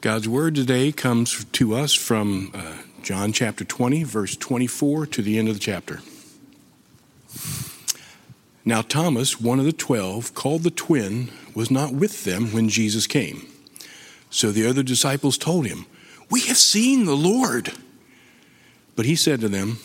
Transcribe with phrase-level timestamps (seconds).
[0.00, 5.38] God's word today comes to us from uh, John chapter 20, verse 24 to the
[5.38, 6.00] end of the chapter.
[8.64, 13.06] Now, Thomas, one of the twelve, called the twin, was not with them when Jesus
[13.06, 13.46] came.
[14.30, 15.84] So the other disciples told him,
[16.30, 17.72] We have seen the Lord.
[18.96, 19.80] But he said to them,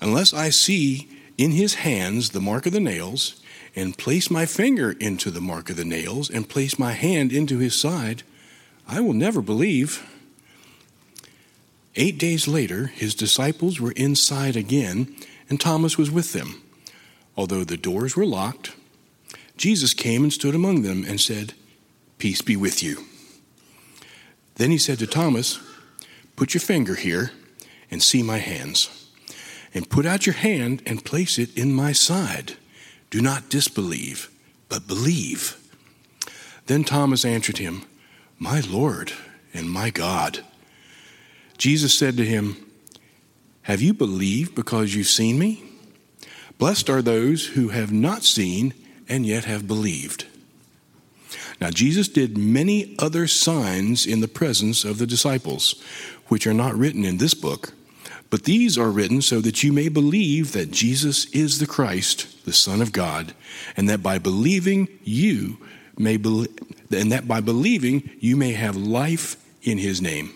[0.00, 1.06] Unless I see
[1.36, 3.42] in his hands the mark of the nails,
[3.74, 7.58] and place my finger into the mark of the nails, and place my hand into
[7.58, 8.22] his side,
[8.88, 10.04] I will never believe.
[11.96, 15.14] Eight days later, his disciples were inside again,
[15.48, 16.62] and Thomas was with them.
[17.36, 18.72] Although the doors were locked,
[19.56, 21.54] Jesus came and stood among them and said,
[22.18, 23.04] Peace be with you.
[24.56, 25.58] Then he said to Thomas,
[26.34, 27.32] Put your finger here
[27.90, 29.10] and see my hands,
[29.74, 32.54] and put out your hand and place it in my side.
[33.10, 34.30] Do not disbelieve,
[34.68, 35.56] but believe.
[36.66, 37.82] Then Thomas answered him,
[38.38, 39.12] My Lord
[39.54, 40.44] and my God.
[41.56, 42.56] Jesus said to him,
[43.62, 45.64] Have you believed because you've seen me?
[46.58, 48.74] Blessed are those who have not seen
[49.08, 50.26] and yet have believed.
[51.60, 55.82] Now, Jesus did many other signs in the presence of the disciples,
[56.28, 57.72] which are not written in this book,
[58.28, 62.52] but these are written so that you may believe that Jesus is the Christ, the
[62.52, 63.34] Son of God,
[63.76, 65.58] and that by believing you
[65.96, 66.48] may be-
[66.90, 70.32] and that by believing you may have life in his name.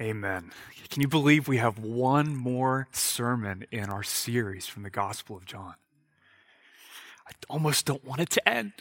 [0.00, 0.50] Amen.
[0.90, 5.44] Can you believe we have one more sermon in our series from the Gospel of
[5.44, 5.74] John?
[7.26, 8.72] I almost don't want it to end.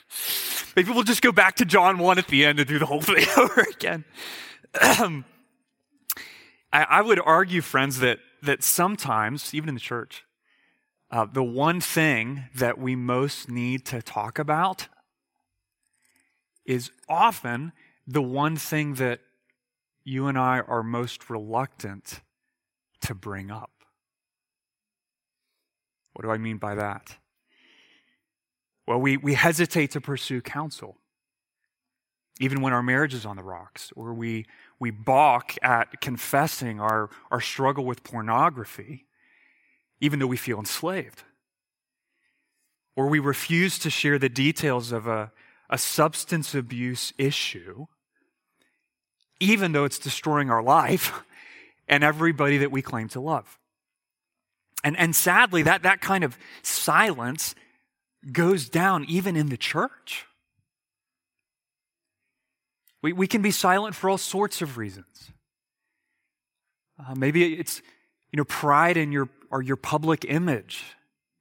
[0.76, 3.02] Maybe we'll just go back to John 1 at the end and do the whole
[3.02, 4.06] thing over again.
[4.76, 5.24] I,
[6.72, 10.24] I, would argue, friends, that, that sometimes, even in the church,
[11.14, 14.88] uh, the one thing that we most need to talk about
[16.66, 17.72] is often
[18.08, 19.20] the one thing that
[20.04, 22.22] you and I are most reluctant
[23.02, 23.70] to bring up.
[26.14, 27.18] What do I mean by that?
[28.88, 30.98] Well, we, we hesitate to pursue counsel,
[32.40, 34.48] even when our marriage is on the rocks, or we,
[34.80, 39.06] we balk at confessing our, our struggle with pornography,
[40.04, 41.24] even though we feel enslaved.
[42.96, 45.32] Or we refuse to share the details of a,
[45.70, 47.88] a substance abuse issue
[49.44, 51.24] even though it's destroying our life
[51.88, 53.60] and everybody that we claim to love.
[54.84, 57.56] And, and sadly, that, that kind of silence
[58.32, 60.26] goes down even in the church.
[63.02, 65.32] We, we can be silent for all sorts of reasons.
[66.98, 67.82] Uh, maybe it's
[68.34, 70.84] you know pride in your or your public image.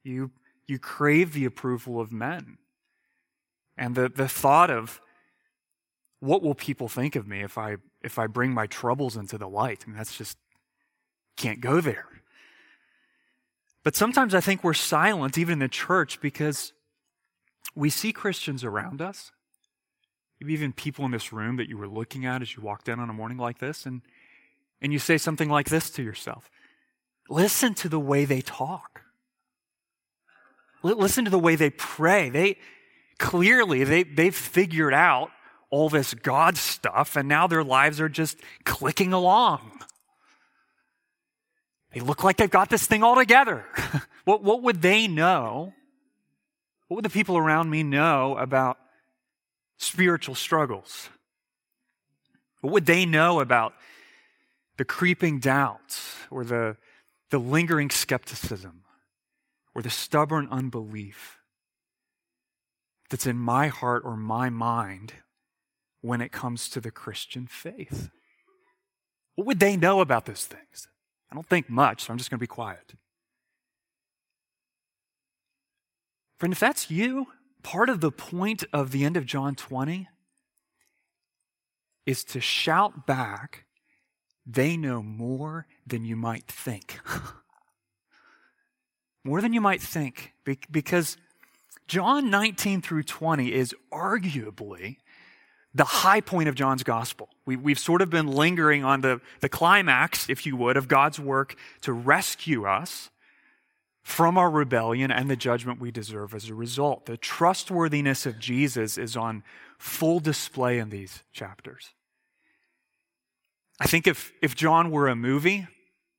[0.03, 0.31] You
[0.67, 2.59] you crave the approval of men,
[3.75, 5.01] and the the thought of
[6.19, 9.49] what will people think of me if I if I bring my troubles into the
[9.49, 9.83] light?
[9.85, 10.37] I mean, that's just
[11.35, 12.05] can't go there.
[13.83, 16.73] But sometimes I think we're silent, even in the church, because
[17.75, 19.31] we see Christians around us,
[20.39, 22.99] maybe even people in this room that you were looking at as you walked in
[22.99, 24.01] on a morning like this, and,
[24.81, 26.49] and you say something like this to yourself
[27.29, 29.01] Listen to the way they talk.
[30.83, 32.29] Listen to the way they pray.
[32.29, 32.57] They
[33.17, 35.29] clearly they, they've figured out
[35.69, 39.71] all this God stuff, and now their lives are just clicking along.
[41.93, 43.65] They look like they've got this thing all together.
[44.25, 45.73] what, what would they know?
[46.87, 48.77] What would the people around me know about
[49.77, 51.09] spiritual struggles?
[52.61, 53.73] What would they know about
[54.77, 56.77] the creeping doubts or the,
[57.33, 58.83] the lingering skepticism
[59.73, 61.39] or the stubborn unbelief
[63.09, 65.13] that's in my heart or my mind
[66.01, 68.11] when it comes to the Christian faith?
[69.33, 70.87] What would they know about those things?
[71.31, 72.93] I don't think much, so I'm just going to be quiet.
[76.37, 77.29] Friend, if that's you,
[77.63, 80.07] part of the point of the end of John 20
[82.05, 83.65] is to shout back,
[84.45, 86.99] they know more than you might think.
[89.23, 90.33] more than you might think.
[90.71, 91.17] Because
[91.87, 94.97] John 19 through 20 is arguably
[95.73, 97.29] the high point of John's gospel.
[97.45, 101.19] We, we've sort of been lingering on the, the climax, if you would, of God's
[101.19, 103.09] work to rescue us
[104.03, 107.05] from our rebellion and the judgment we deserve as a result.
[107.05, 109.43] The trustworthiness of Jesus is on
[109.79, 111.89] full display in these chapters.
[113.79, 115.67] I think if, if John were a movie,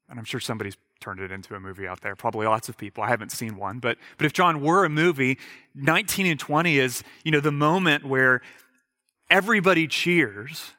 [0.08, 2.14] and I'm sure somebody's turned it into a movie out there.
[2.16, 3.02] Probably lots of people.
[3.02, 5.38] I haven't seen one, but but if John were a movie,
[5.74, 8.40] 19 and 20 is, you know, the moment where
[9.30, 10.72] everybody cheers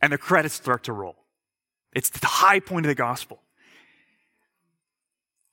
[0.00, 1.16] and the credits start to roll.
[1.94, 3.40] It's the high point of the gospel.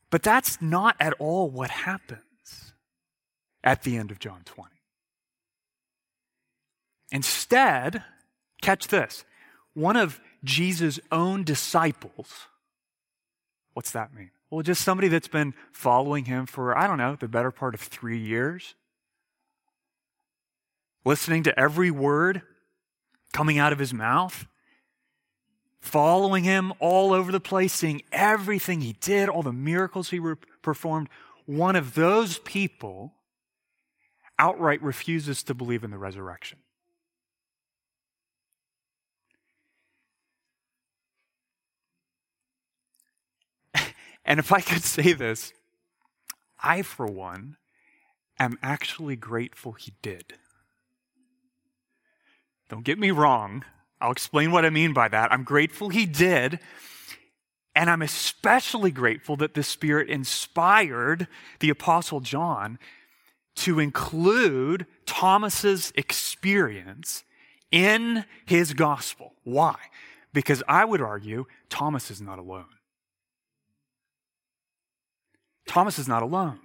[0.10, 2.74] But that's not at all what happens
[3.64, 4.70] at the end of John 20.
[7.12, 8.04] Instead,
[8.62, 9.24] catch this
[9.74, 12.48] one of Jesus' own disciples.
[13.74, 14.32] What's that mean?
[14.50, 17.80] Well, just somebody that's been following him for, I don't know, the better part of
[17.80, 18.76] three years,
[21.06, 22.42] listening to every word
[23.34, 24.46] coming out of his mouth,
[25.80, 30.20] following him all over the place, seeing everything he did, all the miracles he
[30.62, 31.08] performed.
[31.46, 33.14] One of those people
[34.38, 36.60] outright refuses to believe in the resurrection.
[44.32, 45.52] And if I could say this,
[46.64, 47.58] I, for one,
[48.40, 50.36] am actually grateful he did.
[52.70, 53.66] Don't get me wrong.
[54.00, 55.34] I'll explain what I mean by that.
[55.34, 56.60] I'm grateful he did.
[57.76, 61.28] And I'm especially grateful that the Spirit inspired
[61.60, 62.80] the Apostle John
[63.56, 67.26] to include Thomas's experience
[67.70, 69.34] in his gospel.
[69.44, 69.76] Why?
[70.32, 72.68] Because I would argue Thomas is not alone.
[75.68, 76.60] Thomas is not alone.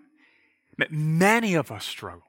[0.90, 2.22] Many of us struggle.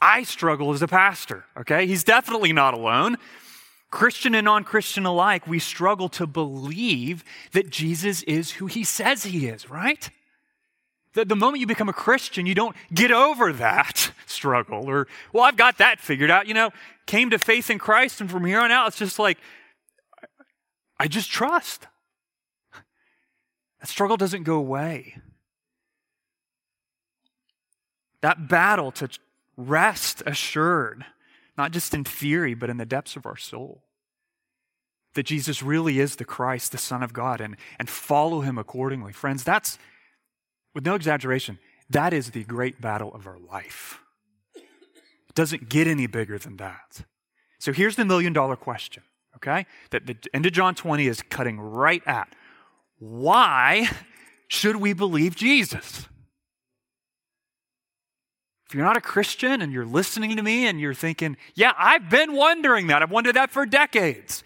[0.00, 1.86] I struggle as a pastor, okay?
[1.86, 3.16] He's definitely not alone.
[3.90, 9.24] Christian and non Christian alike, we struggle to believe that Jesus is who he says
[9.24, 10.10] he is, right?
[11.14, 15.44] The, the moment you become a Christian, you don't get over that struggle or, well,
[15.44, 16.46] I've got that figured out.
[16.46, 16.70] You know,
[17.06, 19.38] came to faith in Christ, and from here on out, it's just like,
[20.98, 21.86] I just trust.
[23.86, 25.14] That struggle doesn't go away.
[28.20, 29.08] That battle to
[29.56, 31.04] rest assured,
[31.56, 33.84] not just in theory, but in the depths of our soul.
[35.14, 39.12] That Jesus really is the Christ, the Son of God, and, and follow him accordingly.
[39.12, 39.78] Friends, that's,
[40.74, 44.00] with no exaggeration, that is the great battle of our life.
[44.56, 47.04] It doesn't get any bigger than that.
[47.60, 49.04] So here's the million dollar question,
[49.36, 49.64] okay?
[49.90, 52.34] That the end of John 20 is cutting right at.
[52.98, 53.88] Why
[54.48, 56.06] should we believe Jesus?
[58.66, 62.10] If you're not a Christian and you're listening to me and you're thinking, yeah, I've
[62.10, 63.02] been wondering that.
[63.02, 64.42] I've wondered that for decades.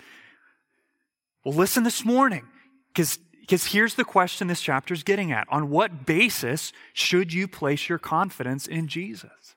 [1.45, 2.47] Well, listen this morning
[2.93, 3.19] because
[3.67, 5.47] here's the question this chapter is getting at.
[5.51, 9.57] On what basis should you place your confidence in Jesus?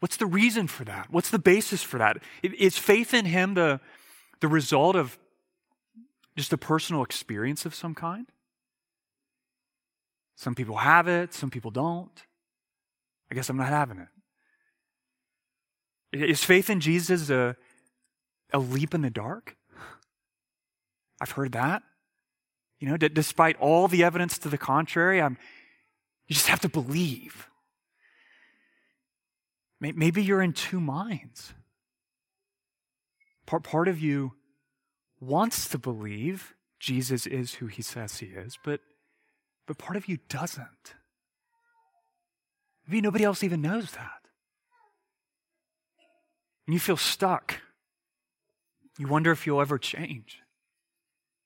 [0.00, 1.06] What's the reason for that?
[1.10, 2.18] What's the basis for that?
[2.42, 3.80] Is faith in Him the,
[4.40, 5.18] the result of
[6.36, 8.26] just a personal experience of some kind?
[10.36, 12.24] Some people have it, some people don't.
[13.30, 14.08] I guess I'm not having it.
[16.30, 17.56] Is faith in Jesus a,
[18.52, 19.56] a leap in the dark?
[21.20, 21.82] I've heard that.
[22.78, 25.38] You know, d- despite all the evidence to the contrary, I'm,
[26.26, 27.48] you just have to believe.
[29.80, 31.52] Maybe you're in two minds.
[33.46, 34.32] Part, part of you
[35.26, 38.80] wants to believe Jesus is who he says he is, but,
[39.66, 40.94] but part of you doesn't.
[42.86, 44.20] Maybe nobody else even knows that.
[46.66, 47.60] And you feel stuck.
[48.98, 50.40] You wonder if you'll ever change.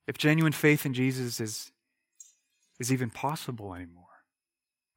[0.07, 1.73] If genuine faith in Jesus is,
[2.81, 4.05] is even possible anymore.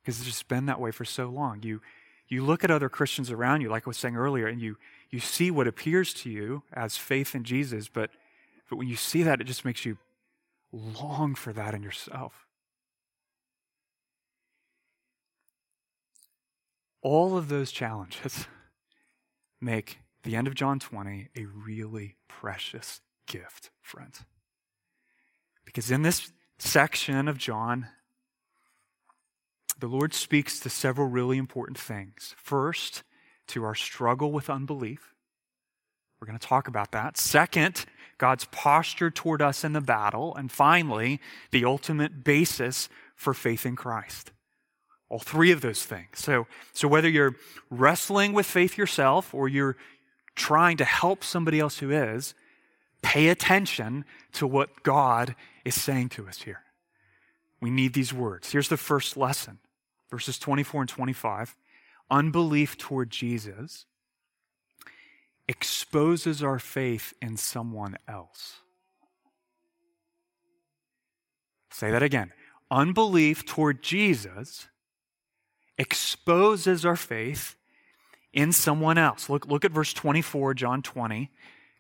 [0.02, 1.62] Because it's just been that way for so long.
[1.64, 1.82] You,
[2.28, 4.78] you look at other Christians around you, like I was saying earlier, and you,
[5.10, 8.10] you see what appears to you as faith in Jesus, but,
[8.72, 9.98] but when you see that, it just makes you
[10.72, 12.48] long for that in yourself.
[17.02, 18.48] All of those challenges
[19.62, 24.24] make the end of John 20 a really precious gift, friends.
[25.66, 27.88] Because in this section of John,
[29.78, 32.36] the Lord speaks to several really important things.
[32.38, 33.04] First,
[33.48, 35.14] to our struggle with unbelief.
[36.22, 37.18] We're going to talk about that.
[37.18, 37.86] Second,
[38.22, 40.36] God's posture toward us in the battle.
[40.36, 44.32] And finally, the ultimate basis for faith in Christ.
[45.10, 46.10] All three of those things.
[46.14, 47.36] So, so whether you're
[47.72, 49.76] wrestling with faith yourself or you're
[50.36, 52.36] trying to help somebody else who is,
[53.02, 55.34] pay attention to what God
[55.66, 56.62] is saying to us here.
[57.60, 58.52] We need these words.
[58.52, 59.58] Here's the first lesson
[60.12, 61.56] verses 24 and 25.
[62.12, 63.88] Unbelief toward Jesus
[65.52, 68.62] exposes our faith in someone else.
[71.74, 72.32] say that again.
[72.70, 74.68] Unbelief toward Jesus
[75.78, 77.56] exposes our faith
[78.32, 79.30] in someone else.
[79.30, 81.30] Look, look at verse 24, John 20,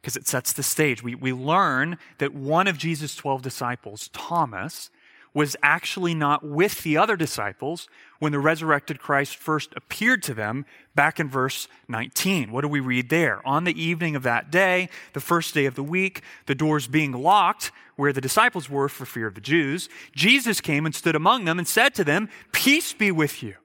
[0.01, 1.01] because it sets the stage.
[1.01, 4.89] We, we learn that one of Jesus' 12 disciples, Thomas,
[5.33, 7.87] was actually not with the other disciples
[8.19, 12.51] when the resurrected Christ first appeared to them back in verse 19.
[12.51, 13.45] What do we read there?
[13.47, 17.13] On the evening of that day, the first day of the week, the doors being
[17.13, 21.45] locked where the disciples were for fear of the Jews, Jesus came and stood among
[21.45, 23.55] them and said to them, Peace be with you.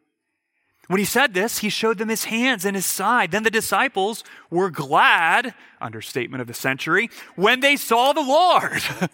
[0.89, 3.33] When he said this, he showed them his hands and his side.
[3.33, 8.83] Then the disciples were glad, understatement of the century, when they saw the Lord.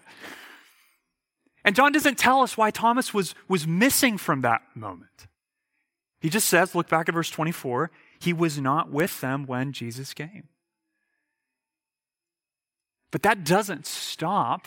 [1.65, 5.29] And John doesn't tell us why Thomas was, was missing from that moment.
[6.21, 7.91] He just says, look back at verse 24,
[8.21, 10.49] he was not with them when Jesus came.
[13.11, 14.67] But that doesn't stop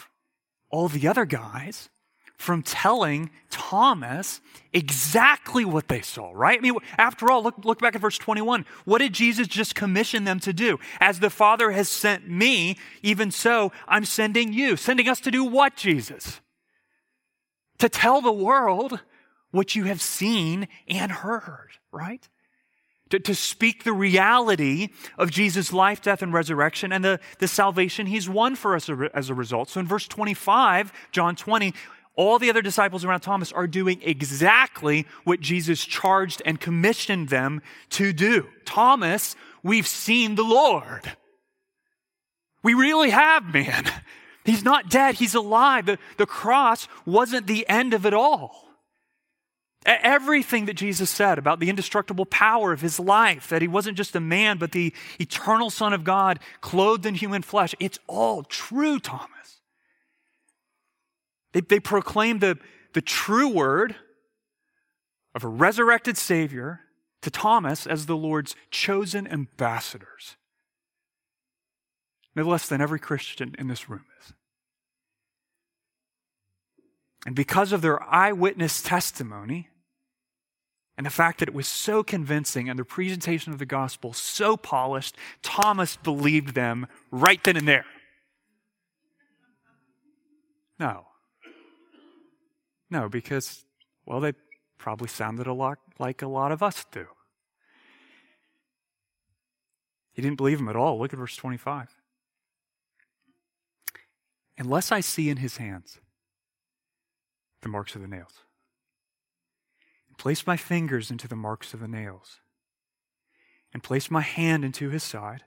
[0.70, 1.90] all the other guys
[2.38, 4.42] from telling Thomas
[4.74, 6.60] exactly what they saw, right?
[6.60, 8.66] I mean, after all, look, look back at verse 21.
[8.84, 10.78] What did Jesus just commission them to do?
[11.00, 14.76] As the Father has sent me, even so, I'm sending you.
[14.76, 16.42] Sending us to do what, Jesus?
[17.80, 19.00] To tell the world
[19.52, 22.28] what you have seen and heard, right?
[23.10, 28.08] To, to speak the reality of Jesus' life, death, and resurrection and the, the salvation
[28.08, 29.70] he's won for us as a result.
[29.70, 31.74] So in verse 25, John 20,
[32.16, 37.62] all the other disciples around Thomas are doing exactly what Jesus charged and commissioned them
[37.92, 38.48] to do.
[38.66, 41.12] Thomas, we've seen the Lord.
[42.64, 43.86] We really have, man.
[44.46, 45.88] He's not dead, he's alive.
[45.88, 48.64] The, the cross wasn't the end of it all.
[49.86, 54.16] Everything that Jesus said about the indestructible power of his life, that he wasn't just
[54.16, 59.00] a man, but the eternal Son of God clothed in human flesh, it's all true,
[59.00, 59.62] Thomas.
[61.54, 62.58] They, they proclaim the,
[62.94, 63.96] the true word
[65.34, 66.82] of a resurrected Savior
[67.22, 70.36] to Thomas as the Lord's chosen ambassadors
[72.36, 74.34] no less than every Christian in this room is.
[77.26, 79.70] And because of their eyewitness testimony,
[80.98, 84.56] and the fact that it was so convincing and the presentation of the gospel so
[84.56, 87.86] polished, Thomas believed them right then and there.
[90.80, 91.08] No.
[92.90, 93.66] No, because,
[94.06, 94.34] well, they
[94.78, 97.08] probably sounded a lot like a lot of us do.
[100.14, 101.00] He didn't believe him at all.
[101.00, 101.95] Look at verse 25
[104.58, 106.00] unless I see in his hands
[107.62, 108.44] the marks of the nails,
[110.08, 112.40] and place my fingers into the marks of the nails,
[113.74, 115.44] and place my hand into his side,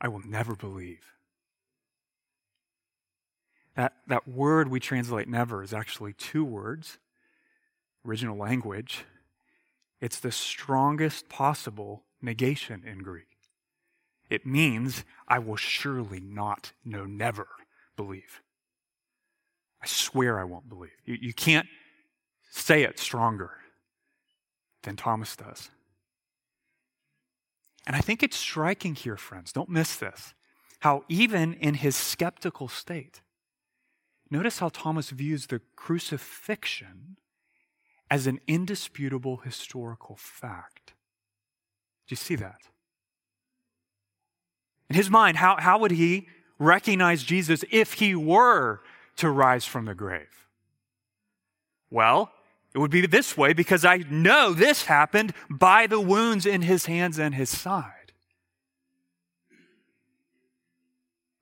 [0.00, 1.04] I will never believe.
[3.76, 6.98] That, that word we translate never is actually two words,
[8.04, 9.04] original language.
[10.00, 13.29] It's the strongest possible negation in Greek.
[14.30, 17.48] It means I will surely not, no, never
[17.96, 18.40] believe.
[19.82, 20.92] I swear I won't believe.
[21.04, 21.66] You, you can't
[22.50, 23.50] say it stronger
[24.84, 25.70] than Thomas does.
[27.86, 30.34] And I think it's striking here, friends, don't miss this,
[30.80, 33.22] how even in his skeptical state,
[34.30, 37.16] notice how Thomas views the crucifixion
[38.10, 40.94] as an indisputable historical fact.
[42.06, 42.69] Do you see that?
[44.90, 46.26] In his mind, how, how would he
[46.58, 48.80] recognize Jesus if he were
[49.16, 50.48] to rise from the grave?
[51.90, 52.32] Well,
[52.74, 56.86] it would be this way because I know this happened by the wounds in his
[56.86, 58.12] hands and his side.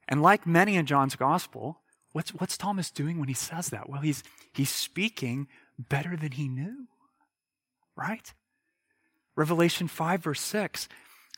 [0.06, 1.80] And like many in John's gospel,
[2.12, 3.88] what's, what's Thomas doing when he says that?
[3.88, 6.86] Well, he's, he's speaking better than he knew,
[7.96, 8.32] right?
[9.36, 10.88] Revelation 5, verse 6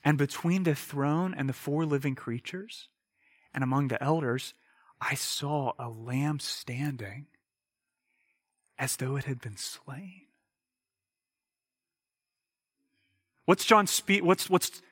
[0.04, 2.88] and between the throne and the four living creatures,
[3.52, 4.54] and among the elders,
[5.00, 7.26] I saw a lamb standing
[8.78, 10.22] as though it had been slain.
[13.44, 13.86] What's John?
[14.22, 14.82] What's what's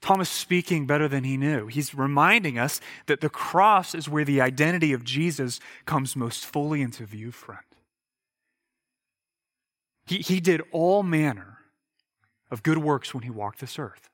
[0.00, 1.66] Thomas speaking better than he knew?
[1.66, 6.80] He's reminding us that the cross is where the identity of Jesus comes most fully
[6.80, 7.60] into view, friend.
[10.06, 11.58] He, he did all manner
[12.50, 14.08] of good works when he walked this earth.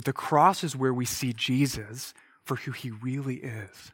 [0.00, 3.92] But the cross is where we see Jesus for who he really is.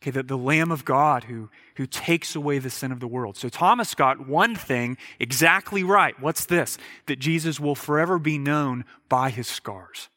[0.00, 3.36] Okay, that the Lamb of God who, who takes away the sin of the world.
[3.36, 6.18] So Thomas got one thing exactly right.
[6.18, 6.78] What's this?
[7.04, 10.08] That Jesus will forever be known by his scars.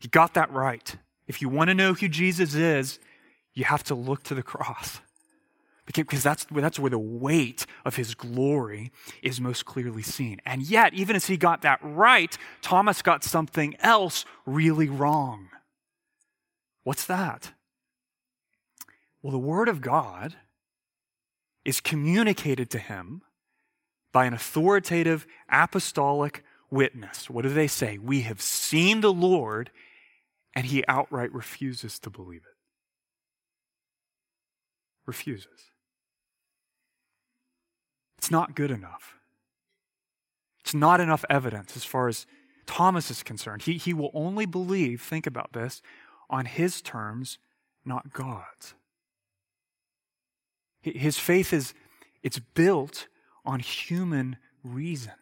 [0.00, 0.96] He got that right.
[1.28, 2.98] If you want to know who Jesus is,
[3.54, 4.98] you have to look to the cross
[5.86, 8.90] because that's, that's where the weight of his glory
[9.22, 10.40] is most clearly seen.
[10.44, 15.48] And yet, even as he got that right, Thomas got something else really wrong.
[16.82, 17.52] What's that?
[19.22, 20.36] Well, the Word of God
[21.64, 23.22] is communicated to him
[24.12, 27.28] by an authoritative apostolic witness.
[27.30, 27.98] What do they say?
[27.98, 29.70] We have seen the Lord,
[30.54, 32.56] and he outright refuses to believe it.
[35.06, 35.70] Refuses.
[38.26, 39.14] It's not good enough.
[40.58, 42.26] It's not enough evidence as far as
[42.66, 43.62] Thomas is concerned.
[43.62, 45.80] He, he will only believe, think about this,
[46.28, 47.38] on his terms,
[47.84, 48.74] not God's.
[50.80, 51.72] His faith is
[52.24, 53.06] it's built
[53.44, 55.12] on human reason.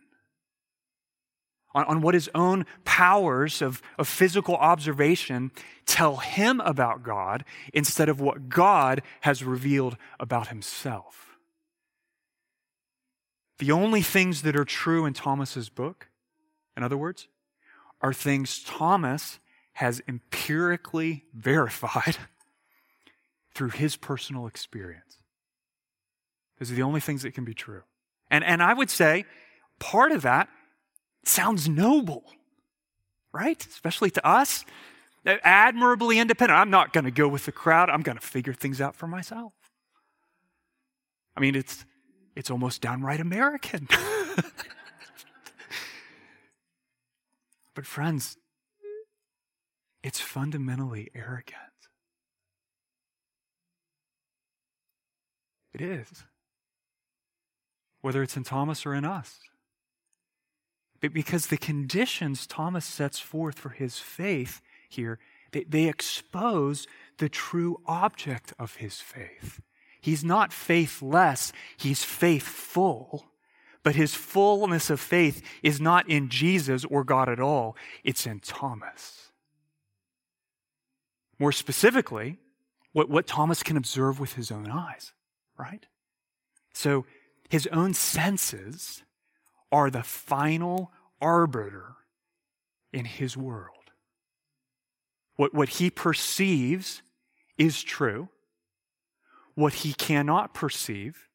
[1.75, 5.50] On, on what his own powers of, of physical observation
[5.84, 7.44] tell him about God
[7.75, 11.34] instead of what God has revealed about himself.
[13.58, 16.08] The only things that are true in Thomas's book,
[16.76, 17.28] in other words,
[18.00, 19.38] are things Thomas
[19.75, 22.16] has empirically verified
[23.54, 25.18] through his personal experience.
[26.58, 27.82] Those are the only things that can be true.
[28.30, 29.25] And, and I would say
[29.78, 30.49] part of that
[31.25, 32.25] sounds noble,
[33.32, 33.64] right?
[33.66, 34.64] Especially to us.
[35.26, 36.58] Admirably independent.
[36.58, 37.88] I'm not going to go with the crowd.
[37.88, 39.52] I'm going to figure things out for myself.
[41.37, 41.84] I mean, it's
[42.37, 43.88] it's almost downright American.
[47.75, 48.37] but, friends,
[50.03, 51.59] it's fundamentally arrogant.
[55.73, 56.25] It is.
[58.00, 59.41] Whether it's in Thomas or in us.
[61.00, 65.19] But because the conditions Thomas sets forth for his faith here,
[65.53, 66.87] they, they expose
[67.19, 69.61] the true object of his faith.
[70.04, 73.25] He's not faithless, he's faithful.
[73.82, 78.40] But his fullness of faith is not in Jesus or God at all, it's in
[78.40, 79.30] Thomas.
[81.38, 82.36] More specifically,
[82.93, 85.14] what, what Thomas can observe with his own eyes,
[85.58, 85.86] right?
[86.75, 87.06] So
[87.49, 89.04] his own senses
[89.73, 91.95] are the final arbiter
[92.93, 93.90] in his world.
[95.36, 97.00] What, what he perceives
[97.56, 98.28] is true
[99.54, 101.28] what he cannot perceive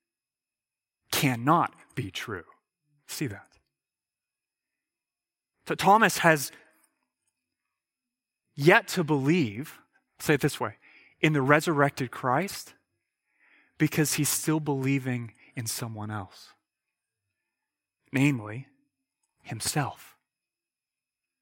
[1.11, 2.43] cannot be true.
[3.07, 3.47] See that?
[5.67, 6.51] So Thomas has
[8.55, 9.79] yet to believe,
[10.19, 10.75] say it this way,
[11.21, 12.73] in the resurrected Christ
[13.77, 16.49] because he's still believing in someone else,
[18.11, 18.67] namely
[19.43, 20.17] himself.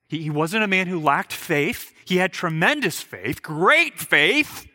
[0.08, 1.94] He, he wasn't a man who lacked faith.
[2.06, 4.68] He had tremendous faith, great faith,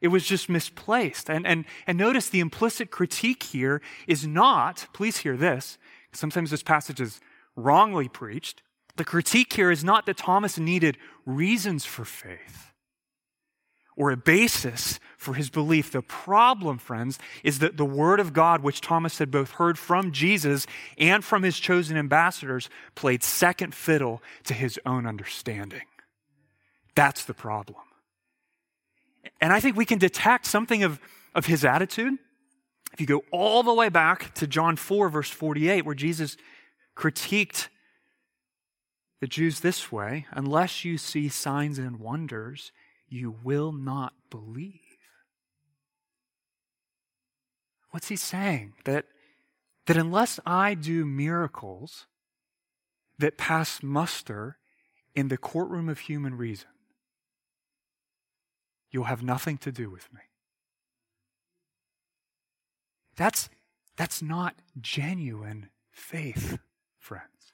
[0.00, 1.28] it was just misplaced.
[1.28, 5.78] And, and, and notice the implicit critique here is not, please hear this,
[6.12, 7.20] sometimes this passage is
[7.56, 8.62] wrongly preached.
[8.96, 12.72] The critique here is not that Thomas needed reasons for faith
[13.96, 15.92] or a basis for his belief.
[15.92, 20.10] The problem, friends, is that the word of God, which Thomas had both heard from
[20.12, 25.82] Jesus and from his chosen ambassadors, played second fiddle to his own understanding.
[26.94, 27.76] That's the problem.
[29.40, 31.00] And I think we can detect something of,
[31.34, 32.14] of his attitude.
[32.92, 36.36] If you go all the way back to John 4, verse 48, where Jesus
[36.96, 37.68] critiqued
[39.20, 42.72] the Jews this way unless you see signs and wonders,
[43.08, 44.80] you will not believe.
[47.90, 48.74] What's he saying?
[48.84, 49.06] That,
[49.86, 52.06] that unless I do miracles
[53.18, 54.58] that pass muster
[55.14, 56.68] in the courtroom of human reason,
[58.90, 60.20] you'll have nothing to do with me.
[63.16, 63.48] That's,
[63.96, 66.58] that's not genuine faith,
[66.98, 67.52] friends.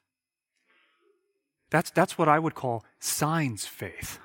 [1.69, 4.19] That's, that's what I would call signs faith.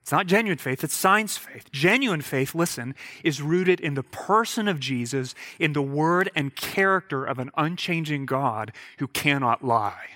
[0.00, 1.70] It's not genuine faith, it's signs faith.
[1.70, 7.26] Genuine faith, listen, is rooted in the person of Jesus, in the word and character
[7.26, 10.06] of an unchanging God who cannot lie.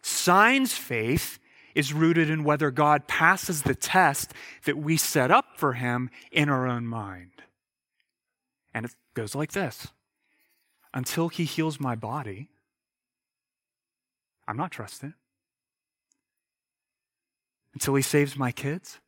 [0.00, 1.40] Signs faith
[1.76, 4.32] is rooted in whether God passes the test
[4.64, 7.42] that we set up for him in our own mind.
[8.72, 9.88] And it goes like this
[10.94, 12.48] Until he heals my body,
[14.48, 15.12] I'm not trusting.
[17.74, 18.98] Until he saves my kids,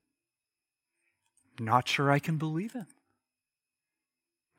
[1.59, 2.87] not sure I can believe him.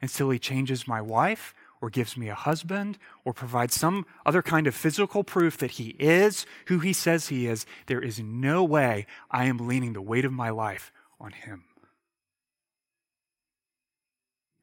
[0.02, 4.68] Until he changes my wife or gives me a husband or provides some other kind
[4.68, 9.06] of physical proof that he is who he says he is, there is no way
[9.32, 11.64] I am leaning the weight of my life on him.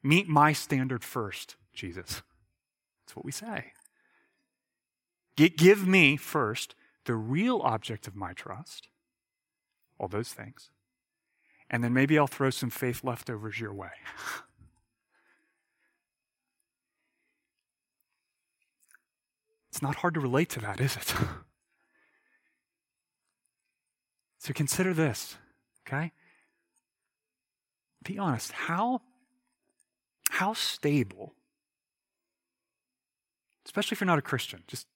[0.03, 2.21] Meet my standard first, Jesus.
[3.05, 3.73] That's what we say.
[5.35, 6.75] Give me first
[7.05, 8.89] the real object of my trust,
[9.99, 10.71] all those things,
[11.69, 13.91] and then maybe I'll throw some faith leftovers your way.
[19.77, 21.13] It's not hard to relate to that, is it?
[24.39, 25.37] so consider this,
[25.87, 26.13] okay?
[28.03, 28.53] Be honest.
[28.53, 29.01] How,
[30.31, 31.35] how stable,
[33.67, 34.87] especially if you're not a Christian, just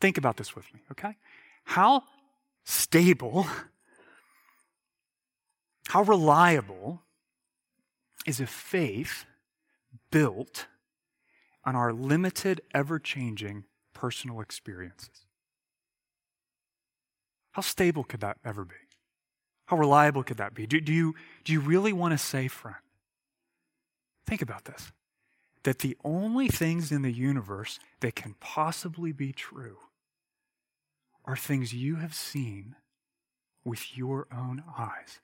[0.00, 1.16] think about this with me, okay?
[1.62, 2.02] How
[2.64, 3.46] stable,
[5.86, 7.02] how reliable
[8.26, 9.24] is a faith
[10.10, 10.66] built
[11.64, 13.62] on our limited, ever changing
[13.98, 15.26] personal experiences.
[17.52, 18.76] How stable could that ever be?
[19.66, 20.66] How reliable could that be?
[20.66, 22.76] Do, do, you, do you really want to say, friend?
[24.24, 24.92] Think about this
[25.64, 29.78] that the only things in the universe that can possibly be true
[31.24, 32.76] are things you have seen
[33.64, 35.20] with your own eyes.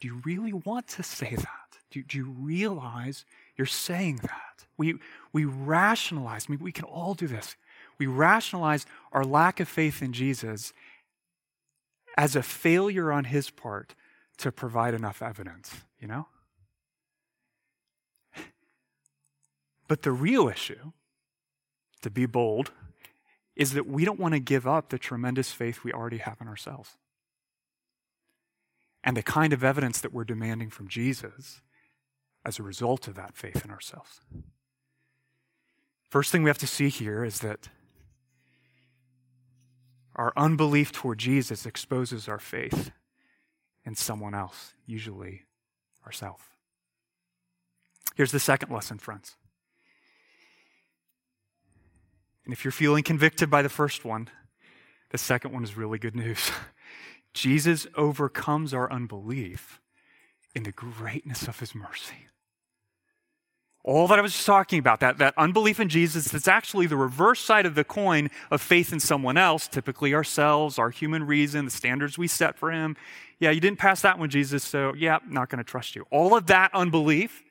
[0.00, 1.78] Do you really want to say that?
[1.90, 3.24] Do, do you realize
[3.58, 4.66] you're saying that.
[4.76, 4.94] We,
[5.32, 7.56] we rationalize, I mean, we can all do this.
[7.98, 10.72] We rationalize our lack of faith in Jesus
[12.16, 13.94] as a failure on his part
[14.38, 16.28] to provide enough evidence, you know?
[19.88, 20.92] But the real issue,
[22.02, 22.70] to be bold,
[23.56, 26.46] is that we don't want to give up the tremendous faith we already have in
[26.46, 26.96] ourselves.
[29.08, 31.62] And the kind of evidence that we're demanding from Jesus
[32.44, 34.20] as a result of that faith in ourselves.
[36.10, 37.70] First thing we have to see here is that
[40.14, 42.90] our unbelief toward Jesus exposes our faith
[43.82, 45.44] in someone else, usually
[46.04, 46.44] ourselves.
[48.14, 49.36] Here's the second lesson, friends.
[52.44, 54.28] And if you're feeling convicted by the first one,
[55.12, 56.50] the second one is really good news.
[57.34, 59.80] Jesus overcomes our unbelief
[60.54, 62.26] in the greatness of his mercy.
[63.84, 66.96] All that I was just talking about, that, that unbelief in Jesus, that's actually the
[66.96, 71.64] reverse side of the coin of faith in someone else, typically ourselves, our human reason,
[71.64, 72.96] the standards we set for Him.
[73.38, 76.06] Yeah, you didn't pass that one, Jesus, so yeah, not going to trust you.
[76.10, 77.44] All of that unbelief,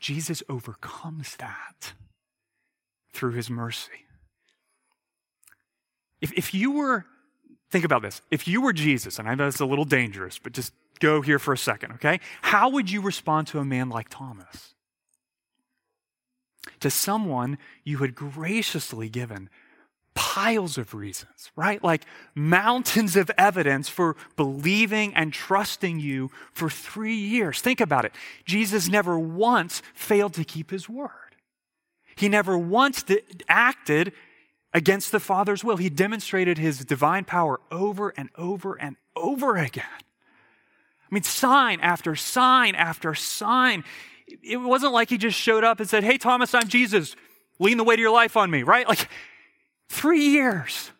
[0.00, 1.94] Jesus overcomes that
[3.14, 3.92] through His mercy.
[6.20, 7.06] If, if you were,
[7.74, 10.52] think about this, if you were Jesus, and I know it's a little dangerous, but
[10.52, 12.20] just go here for a second, okay?
[12.40, 14.74] How would you respond to a man like Thomas?
[16.78, 19.50] To someone you had graciously given
[20.14, 21.82] piles of reasons, right?
[21.82, 22.04] Like
[22.36, 27.60] mountains of evidence for believing and trusting you for three years.
[27.60, 28.12] Think about it.
[28.44, 31.10] Jesus never once failed to keep his word.
[32.14, 33.04] He never once
[33.48, 34.12] acted
[34.74, 35.76] against the Father's will.
[35.76, 39.84] He demonstrated his divine power over and over and over again.
[39.88, 43.84] I mean, sign after sign after sign.
[44.42, 47.14] It wasn't like he just showed up and said, Hey, Thomas, I'm Jesus.
[47.60, 48.88] Lean the weight of your life on me, right?
[48.88, 49.08] Like
[49.88, 50.90] three years.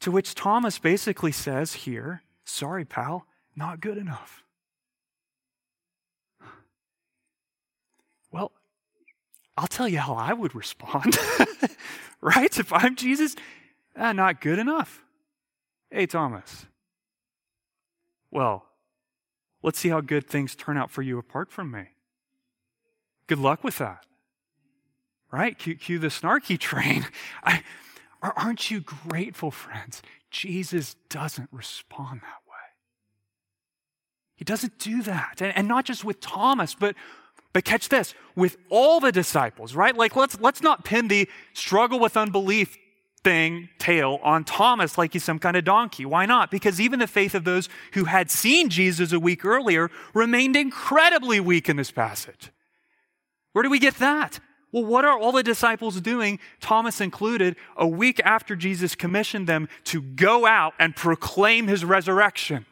[0.00, 4.42] To which Thomas basically says here, Sorry, pal, not good enough.
[8.30, 8.52] Well,
[9.56, 11.16] I'll tell you how I would respond,
[12.20, 12.58] right?
[12.58, 13.36] If I'm Jesus,
[13.96, 15.02] ah, not good enough.
[15.90, 16.66] Hey, Thomas,
[18.30, 18.66] well,
[19.62, 21.84] let's see how good things turn out for you apart from me.
[23.28, 24.04] Good luck with that.
[25.30, 25.58] Right?
[25.58, 27.06] Cue, cue the snarky train.
[27.44, 27.62] I,
[28.22, 30.02] aren't you grateful, friends?
[30.30, 32.54] Jesus doesn't respond that way.
[34.34, 35.40] He doesn't do that.
[35.40, 36.96] And, and not just with Thomas, but
[37.54, 39.96] but catch this, with all the disciples, right?
[39.96, 42.76] Like let's let's not pin the struggle with unbelief
[43.22, 46.04] thing, tail, on Thomas like he's some kind of donkey.
[46.04, 46.50] Why not?
[46.50, 51.40] Because even the faith of those who had seen Jesus a week earlier remained incredibly
[51.40, 52.50] weak in this passage.
[53.52, 54.40] Where do we get that?
[54.72, 59.68] Well, what are all the disciples doing, Thomas included, a week after Jesus commissioned them
[59.84, 62.66] to go out and proclaim his resurrection?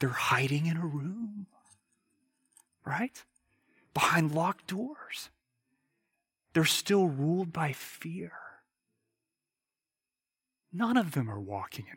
[0.00, 1.46] They're hiding in a room,
[2.84, 3.22] right?
[3.94, 5.28] Behind locked doors.
[6.52, 8.32] They're still ruled by fear.
[10.72, 11.96] None of them are walking in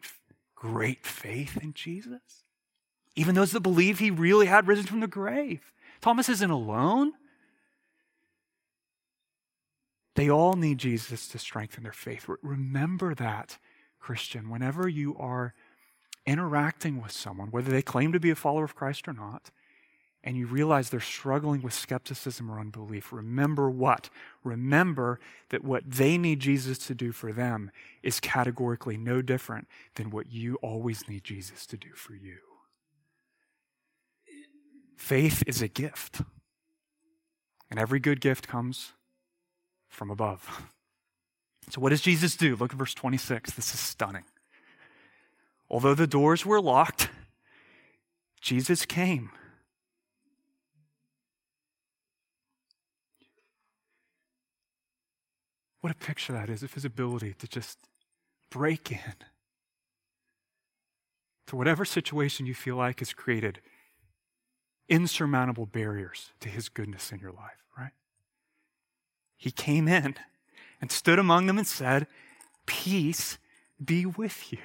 [0.55, 2.43] great faith in Jesus.
[3.15, 5.71] Even those that believe he really had risen from the grave.
[6.01, 7.13] Thomas isn't alone.
[10.15, 12.27] They all need Jesus to strengthen their faith.
[12.41, 13.57] Remember that
[13.99, 15.53] Christian, whenever you are
[16.25, 19.51] interacting with someone, whether they claim to be a follower of Christ or not,
[20.23, 24.09] and you realize they're struggling with skepticism or unbelief, remember what?
[24.43, 30.11] Remember that what they need Jesus to do for them is categorically no different than
[30.11, 32.37] what you always need Jesus to do for you.
[34.95, 36.21] Faith is a gift,
[37.69, 38.93] and every good gift comes
[39.89, 40.63] from above.
[41.69, 42.55] So, what does Jesus do?
[42.55, 43.51] Look at verse 26.
[43.51, 44.23] This is stunning.
[45.73, 47.09] Although the doors were locked,
[48.39, 49.31] Jesus came
[55.81, 57.77] What a picture that is of his ability to just
[58.49, 59.15] break in
[61.47, 63.59] to whatever situation you feel like has created
[64.87, 67.91] insurmountable barriers to his goodness in your life, right?
[69.35, 70.15] He came in
[70.79, 72.07] and stood among them and said,
[72.65, 73.37] Peace
[73.83, 74.59] be with you.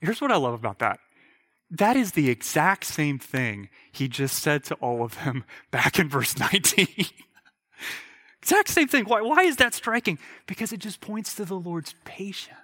[0.00, 1.00] Here's what I love about that.
[1.70, 6.08] That is the exact same thing he just said to all of them back in
[6.08, 6.86] verse 19.
[8.42, 9.04] Exact same thing.
[9.04, 10.18] Why, why is that striking?
[10.46, 12.56] Because it just points to the Lord's patience.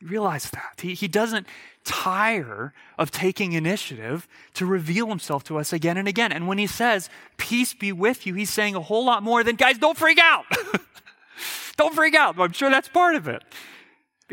[0.00, 0.80] You realize that.
[0.80, 1.46] He, he doesn't
[1.84, 6.32] tire of taking initiative to reveal himself to us again and again.
[6.32, 9.56] And when he says, Peace be with you, he's saying a whole lot more than,
[9.56, 10.44] guys, don't freak out.
[11.76, 12.38] don't freak out.
[12.38, 13.42] I'm sure that's part of it.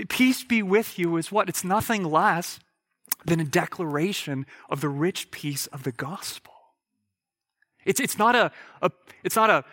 [0.08, 1.50] Peace be with you is what?
[1.50, 2.60] It's nothing less
[3.26, 6.54] than a declaration of the rich peace of the gospel.
[7.86, 8.92] It's, it's, not a, a,
[9.24, 9.66] it's not a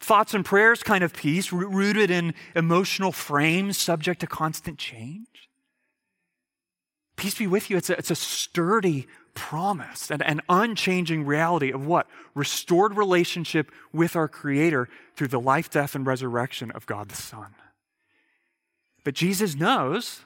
[0.00, 5.48] thoughts and prayers kind of peace, rooted in emotional frames subject to constant change.
[7.16, 7.76] Peace be with you.
[7.76, 12.06] It's a, it's a sturdy promise and an unchanging reality of what?
[12.34, 17.54] Restored relationship with our Creator through the life, death, and resurrection of God the Son.
[19.04, 20.20] But Jesus knows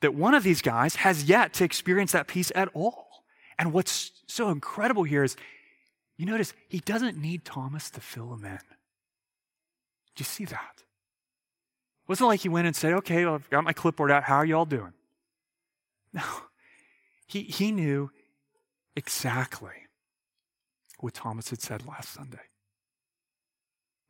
[0.00, 3.24] that one of these guys has yet to experience that peace at all.
[3.58, 5.36] And what's so incredible here is
[6.16, 8.58] you notice he doesn't need Thomas to fill him in.
[10.16, 10.74] Do you see that?
[10.76, 14.24] It wasn't like he went and said, okay, well, I've got my clipboard out.
[14.24, 14.92] How are y'all doing?
[16.12, 16.24] No.
[17.28, 18.10] He, he knew
[18.96, 19.86] exactly
[20.98, 22.40] what Thomas had said last Sunday.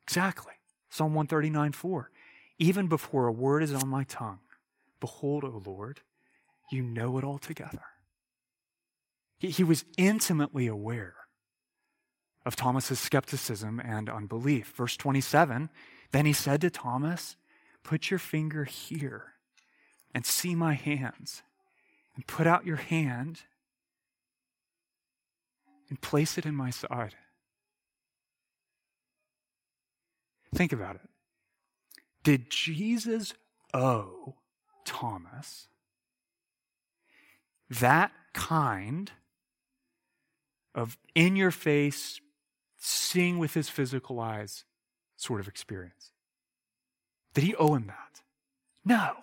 [0.05, 0.55] Exactly.
[0.89, 2.11] Psalm 139 4.
[2.61, 4.39] Even before a word is on my tongue,
[5.01, 6.03] behold, O Lord,
[6.71, 7.83] you know it altogether.
[9.39, 11.15] He, he was intimately aware
[12.45, 14.75] of Thomas's skepticism and unbelief.
[14.77, 15.71] Verse 27
[16.13, 17.37] Then he said to Thomas,
[17.83, 19.33] Put your finger here
[20.15, 21.43] and see my hands,
[22.15, 23.41] and put out your hand
[25.89, 27.15] and place it in my side.
[30.55, 31.10] Think about it.
[32.31, 33.35] Did Jesus
[33.75, 34.37] owe
[34.85, 35.67] Thomas
[37.69, 39.11] that kind
[40.77, 42.21] of in your face,
[42.79, 44.63] seeing with his physical eyes
[45.17, 46.13] sort of experience.
[47.35, 48.23] Did he owe him that?
[48.85, 49.15] No.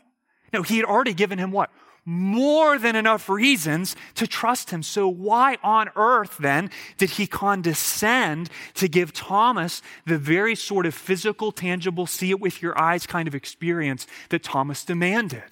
[0.52, 1.70] No, he had already given him what?
[2.10, 4.82] More than enough reasons to trust him.
[4.82, 10.96] So, why on earth then did he condescend to give Thomas the very sort of
[10.96, 15.44] physical, tangible, see it with your eyes kind of experience that Thomas demanded?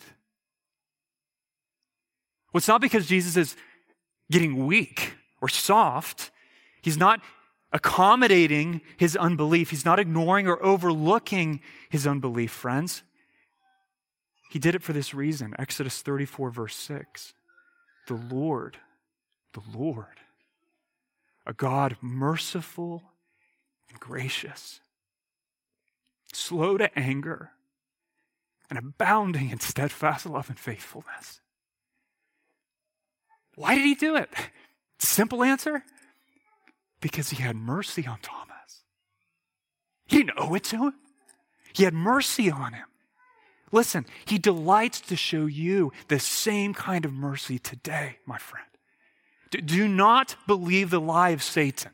[2.54, 3.58] Well, it's not because Jesus is
[4.32, 6.32] getting weak or soft.
[6.82, 7.20] He's not
[7.74, 9.72] accommodating his unbelief.
[9.72, 13.04] He's not ignoring or overlooking his unbelief, friends.
[14.56, 15.54] He did it for this reason.
[15.60, 17.34] Exodus 34, verse 6.
[18.08, 18.78] The Lord,
[19.52, 20.22] the Lord,
[21.46, 23.04] a God merciful
[23.89, 24.80] and gracious,
[26.32, 27.52] slow to anger,
[28.70, 31.41] and abounding in steadfast love and faithfulness.
[33.56, 34.30] Why did he do it?
[35.00, 35.84] Simple answer
[37.02, 38.86] because he had mercy on Thomas.
[40.06, 40.94] He didn't owe it to him,
[41.74, 42.88] he had mercy on him.
[43.71, 48.65] Listen, he delights to show you the same kind of mercy today, my friend.
[49.49, 51.91] Do not believe the lie of Satan.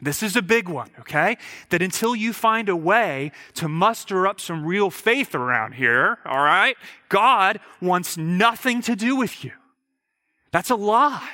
[0.00, 1.36] This is a big one, okay?
[1.70, 6.42] That until you find a way to muster up some real faith around here, all
[6.42, 6.76] right,
[7.08, 9.52] God wants nothing to do with you.
[10.52, 11.28] That's a lie.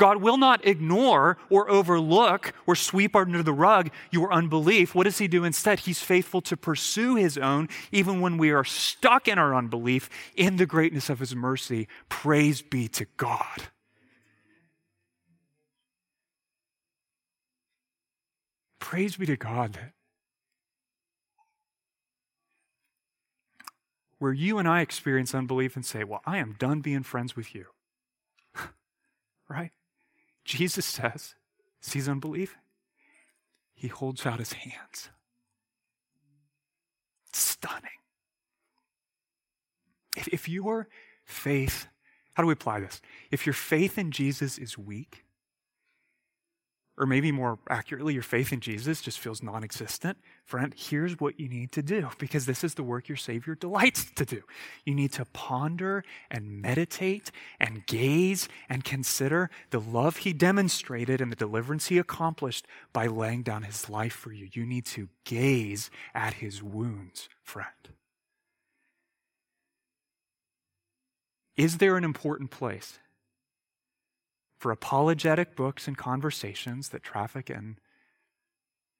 [0.00, 4.94] God will not ignore or overlook or sweep under the rug your unbelief.
[4.94, 5.80] What does He do instead?
[5.80, 10.56] He's faithful to pursue His own, even when we are stuck in our unbelief, in
[10.56, 11.86] the greatness of His mercy.
[12.08, 13.68] Praise be to God.
[18.78, 19.92] Praise be to God that
[24.18, 27.54] where you and I experience unbelief and say, Well, I am done being friends with
[27.54, 27.66] you.
[29.50, 29.72] right?
[30.50, 31.36] Jesus says,
[31.80, 32.56] sees unbelief,
[33.72, 35.10] he holds out his hands.
[37.32, 38.00] Stunning.
[40.16, 40.88] If, if your
[41.24, 41.86] faith,
[42.34, 43.00] how do we apply this?
[43.30, 45.24] If your faith in Jesus is weak,
[46.98, 51.40] or maybe more accurately, your faith in Jesus just feels non existent, friend, here's what
[51.40, 54.42] you need to do because this is the work your Savior delights to do.
[54.84, 61.32] You need to ponder and meditate and gaze and consider the love He demonstrated and
[61.32, 64.48] the deliverance He accomplished by laying down His life for you.
[64.52, 67.68] You need to gaze at His wounds, friend.
[71.56, 72.98] Is there an important place
[74.60, 77.78] for apologetic books and conversations that traffic in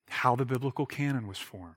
[0.09, 1.75] how the biblical canon was formed,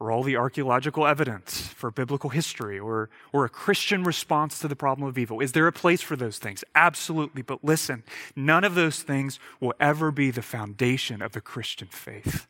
[0.00, 4.74] or all the archaeological evidence for biblical history, or, or a Christian response to the
[4.74, 5.38] problem of evil.
[5.38, 6.64] Is there a place for those things?
[6.74, 7.42] Absolutely.
[7.42, 8.02] But listen,
[8.34, 12.48] none of those things will ever be the foundation of the Christian faith.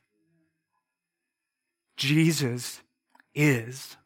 [1.99, 2.81] Jesus
[3.35, 3.99] is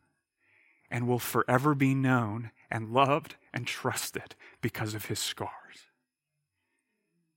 [0.91, 5.53] and will forever be known and loved and trusted because of his scars.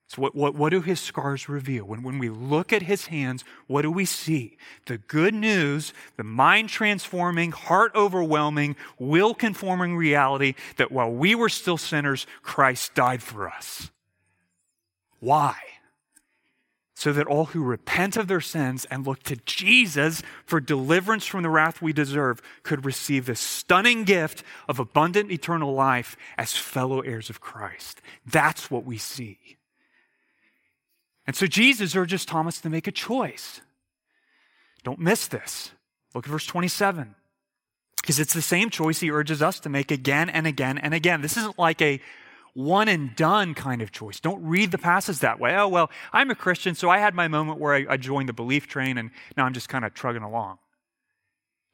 [0.07, 1.85] So, what, what, what do his scars reveal?
[1.85, 4.57] When, when we look at his hands, what do we see?
[4.87, 11.47] The good news, the mind transforming, heart overwhelming, will conforming reality that while we were
[11.47, 13.89] still sinners, Christ died for us.
[15.21, 15.55] Why?
[17.01, 21.41] So that all who repent of their sins and look to Jesus for deliverance from
[21.41, 27.01] the wrath we deserve could receive the stunning gift of abundant eternal life as fellow
[27.01, 28.03] heirs of Christ.
[28.23, 29.39] That's what we see.
[31.25, 33.61] And so Jesus urges Thomas to make a choice.
[34.83, 35.71] Don't miss this.
[36.13, 37.15] Look at verse 27.
[37.99, 41.21] Because it's the same choice he urges us to make again and again and again.
[41.21, 41.99] This isn't like a
[42.53, 44.19] one and done kind of choice.
[44.19, 45.55] Don't read the passage that way.
[45.55, 48.33] Oh, well, I'm a Christian, so I had my moment where I, I joined the
[48.33, 50.59] belief train and now I'm just kind of trugging along.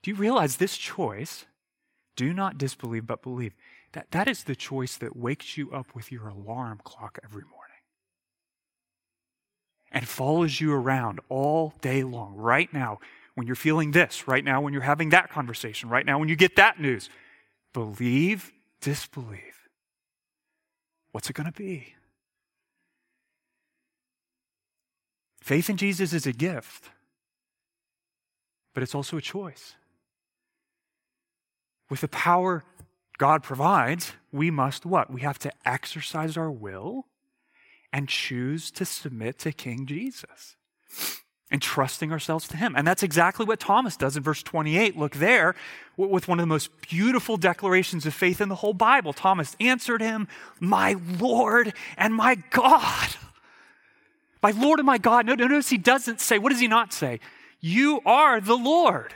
[0.03, 1.45] Do you realize this choice,
[2.15, 3.53] do not disbelieve but believe,
[3.93, 7.57] that, that is the choice that wakes you up with your alarm clock every morning
[9.91, 12.99] and follows you around all day long, right now,
[13.35, 16.35] when you're feeling this, right now, when you're having that conversation, right now, when you
[16.35, 17.09] get that news.
[17.73, 19.66] Believe, disbelieve.
[21.17, 21.95] What's it going to be?
[25.41, 26.91] Faith in Jesus is a gift,
[28.75, 29.73] but it's also a choice.
[31.89, 32.63] With the power
[33.17, 35.11] God provides, we must what?
[35.11, 37.07] We have to exercise our will
[37.91, 40.55] and choose to submit to King Jesus
[41.49, 42.75] and trusting ourselves to Him.
[42.75, 44.97] And that's exactly what Thomas does in verse 28.
[44.97, 45.55] Look there
[45.95, 49.13] with one of the most beautiful declarations of faith in the whole Bible.
[49.13, 50.27] Thomas answered him,
[50.59, 53.09] My Lord and my God.
[54.43, 55.25] My Lord and my God.
[55.25, 57.19] No, notice he doesn't say, what does he not say?
[57.59, 59.13] You are the Lord.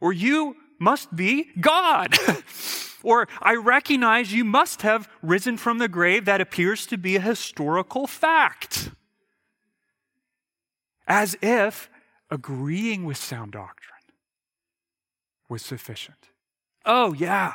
[0.00, 2.14] Or you must be God.
[3.02, 6.26] or I recognize you must have risen from the grave.
[6.26, 8.90] That appears to be a historical fact
[11.10, 11.90] as if
[12.30, 13.98] agreeing with sound doctrine
[15.48, 16.28] was sufficient.
[16.86, 17.54] Oh, yeah.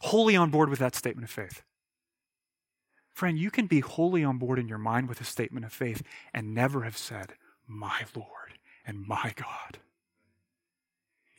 [0.00, 1.62] Wholly on board with that statement of faith.
[3.14, 6.02] Friend, you can be wholly on board in your mind with a statement of faith
[6.34, 7.32] and never have said,
[7.66, 9.78] My Lord and my God.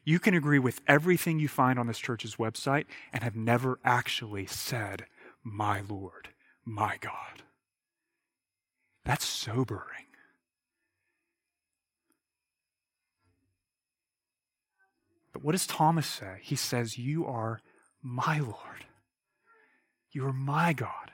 [0.03, 4.47] You can agree with everything you find on this church's website and have never actually
[4.47, 5.05] said,
[5.43, 6.29] My Lord,
[6.65, 7.43] my God.
[9.05, 10.07] That's sobering.
[15.33, 16.37] But what does Thomas say?
[16.41, 17.59] He says, You are
[18.01, 18.85] my Lord.
[20.11, 21.11] You are my God.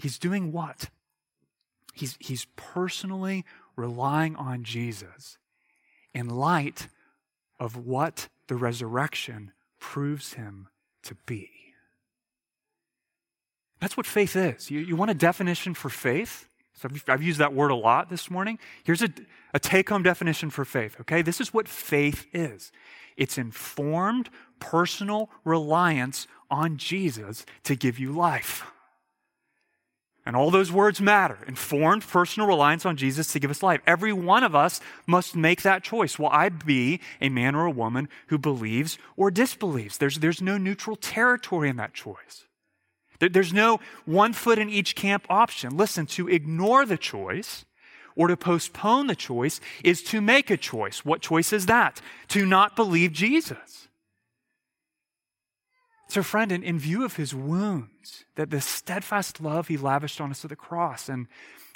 [0.00, 0.88] He's doing what?
[1.92, 3.44] He's, he's personally
[3.76, 5.36] relying on Jesus
[6.14, 6.88] in light
[7.60, 10.68] of what the resurrection proves him
[11.02, 11.50] to be.
[13.80, 14.70] That's what faith is.
[14.70, 16.48] You, you want a definition for faith?
[16.74, 18.58] So I've, I've used that word a lot this morning.
[18.84, 19.08] Here's a,
[19.52, 21.22] a take home definition for faith, okay?
[21.22, 22.72] This is what faith is
[23.18, 28.64] it's informed personal reliance on Jesus to give you life.
[30.24, 31.38] And all those words matter.
[31.46, 33.80] Informed personal reliance on Jesus to give us life.
[33.86, 36.18] Every one of us must make that choice.
[36.18, 39.98] Will I be a man or a woman who believes or disbelieves?
[39.98, 42.44] There's, there's no neutral territory in that choice.
[43.20, 45.76] There, there's no one foot in each camp option.
[45.76, 47.64] Listen, to ignore the choice
[48.18, 51.04] or to postpone the choice is to make a choice.
[51.04, 52.02] What choice is that?
[52.28, 53.88] To not believe Jesus.
[56.08, 60.30] So, friend, in, in view of his wounds, that the steadfast love he lavished on
[60.30, 61.28] us at the cross, and,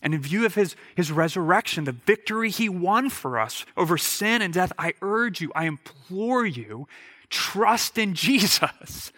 [0.02, 4.42] and in view of his, his resurrection, the victory he won for us over sin
[4.42, 6.88] and death, I urge you, I implore you,
[7.30, 9.12] trust in Jesus.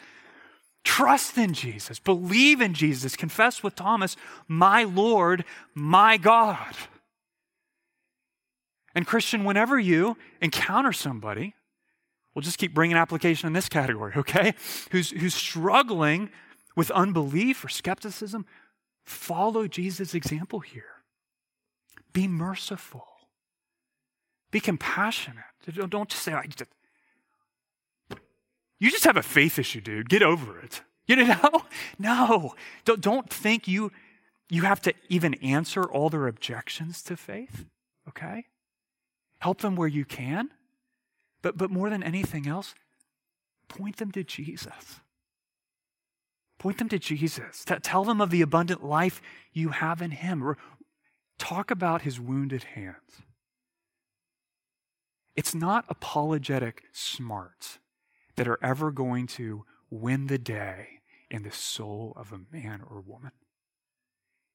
[0.82, 1.98] Trust in Jesus.
[1.98, 3.16] Believe in Jesus.
[3.16, 4.16] Confess with Thomas,
[4.46, 5.44] my Lord,
[5.74, 6.76] my God.
[8.94, 11.54] And, Christian, whenever you encounter somebody
[12.34, 14.54] We'll just keep bringing application in this category, okay?
[14.90, 16.30] Who's, who's struggling
[16.74, 18.46] with unbelief or skepticism.
[19.04, 21.02] Follow Jesus' example here.
[22.12, 23.06] Be merciful.
[24.50, 25.44] Be compassionate.
[25.88, 26.70] Don't just say, I just,
[28.80, 30.08] you just have a faith issue, dude.
[30.08, 30.82] Get over it.
[31.06, 31.62] You know?
[31.98, 32.54] No.
[32.84, 33.92] Don't, don't think you,
[34.48, 37.66] you have to even answer all their objections to faith,
[38.08, 38.46] okay?
[39.44, 40.48] Help them where you can.
[41.42, 42.74] But, but more than anything else,
[43.68, 45.00] point them to Jesus.
[46.58, 47.62] Point them to Jesus.
[47.82, 49.20] Tell them of the abundant life
[49.52, 50.56] you have in Him.
[51.38, 53.20] talk about His wounded hands.
[55.36, 57.80] It's not apologetic smarts
[58.36, 63.02] that are ever going to win the day in the soul of a man or
[63.02, 63.32] woman.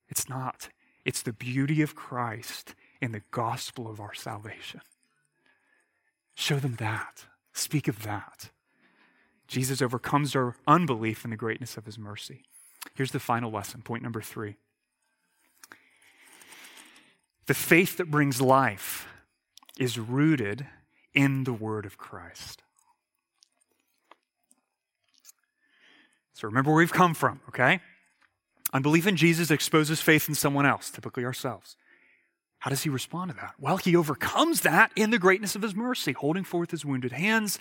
[0.07, 0.69] It's not.
[1.05, 4.81] It's the beauty of Christ in the gospel of our salvation.
[6.35, 7.25] Show them that.
[7.53, 8.49] Speak of that.
[9.47, 12.43] Jesus overcomes our unbelief in the greatness of his mercy.
[12.93, 14.55] Here's the final lesson, point number three.
[17.47, 19.07] The faith that brings life
[19.77, 20.67] is rooted
[21.13, 22.61] in the word of Christ.
[26.33, 27.81] So remember where we've come from, okay?
[28.71, 31.75] Unbelief in Jesus exposes faith in someone else, typically ourselves.
[32.59, 33.55] How does he respond to that?
[33.57, 37.57] Well, he overcomes that in the greatness of his mercy, holding forth his wounded hands.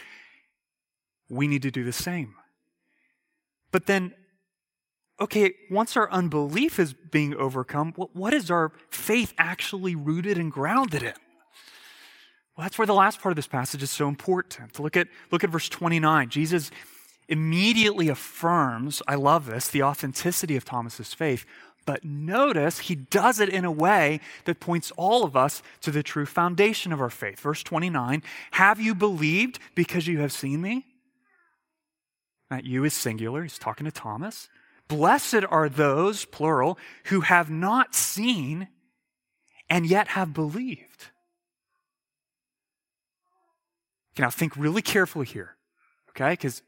[1.28, 2.34] We need to do the same.
[3.70, 4.14] But then,
[5.20, 11.02] okay, once our unbelief is being overcome, what is our faith actually rooted and grounded
[11.02, 11.14] in?
[12.56, 14.80] Well, that's where the last part of this passage is so important.
[14.80, 16.28] Look at, look at verse 29.
[16.28, 16.72] Jesus
[17.28, 21.44] immediately affirms, I love this, the authenticity of Thomas's faith
[21.88, 26.02] but notice he does it in a way that points all of us to the
[26.02, 27.40] true foundation of our faith.
[27.40, 30.84] Verse 29 Have you believed because you have seen me?
[32.50, 33.42] That you is singular.
[33.42, 34.50] He's talking to Thomas.
[34.86, 38.68] Blessed are those, plural, who have not seen
[39.70, 41.06] and yet have believed.
[44.12, 45.56] Okay, now think really carefully here,
[46.10, 46.34] okay?
[46.34, 46.60] Because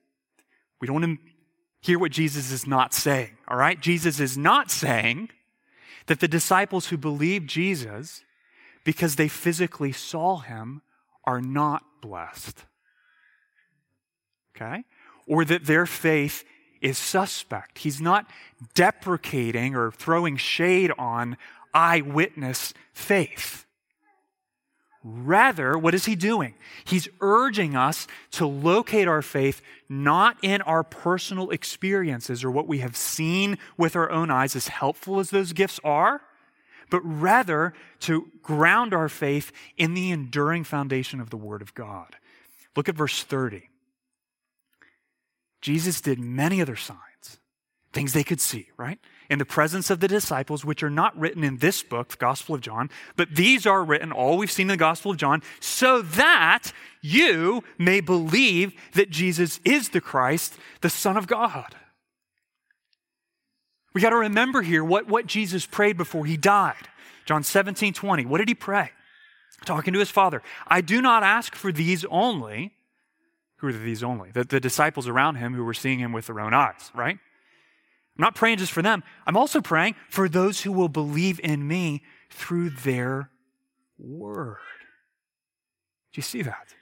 [0.80, 1.29] we don't want to
[1.80, 3.80] hear what Jesus is not saying, all right?
[3.80, 5.30] Jesus is not saying
[6.06, 8.22] that the disciples who believe Jesus
[8.84, 10.82] because they physically saw him
[11.24, 12.64] are not blessed.
[14.56, 14.84] Okay?
[15.26, 16.44] Or that their faith
[16.80, 17.78] is suspect.
[17.78, 18.26] He's not
[18.74, 21.36] deprecating or throwing shade on
[21.72, 23.66] eyewitness faith.
[25.02, 26.54] Rather, what is he doing?
[26.84, 32.78] He's urging us to locate our faith not in our personal experiences or what we
[32.78, 36.20] have seen with our own eyes, as helpful as those gifts are,
[36.90, 42.16] but rather to ground our faith in the enduring foundation of the Word of God.
[42.76, 43.70] Look at verse 30.
[45.62, 47.38] Jesus did many other signs,
[47.92, 48.98] things they could see, right?
[49.30, 52.56] In the presence of the disciples, which are not written in this book, the Gospel
[52.56, 56.02] of John, but these are written, all we've seen in the Gospel of John, so
[56.02, 61.76] that you may believe that Jesus is the Christ, the Son of God.
[63.94, 66.88] We got to remember here what, what Jesus prayed before he died.
[67.24, 68.26] John 17, 20.
[68.26, 68.90] What did he pray?
[69.64, 70.42] Talking to his father.
[70.66, 72.72] I do not ask for these only.
[73.58, 74.30] Who are these only?
[74.32, 77.18] The, the disciples around him who were seeing him with their own eyes, right?
[78.20, 79.02] I'm not praying just for them.
[79.26, 83.30] I'm also praying for those who will believe in me through their
[83.98, 84.58] word.
[86.12, 86.74] Do you see that?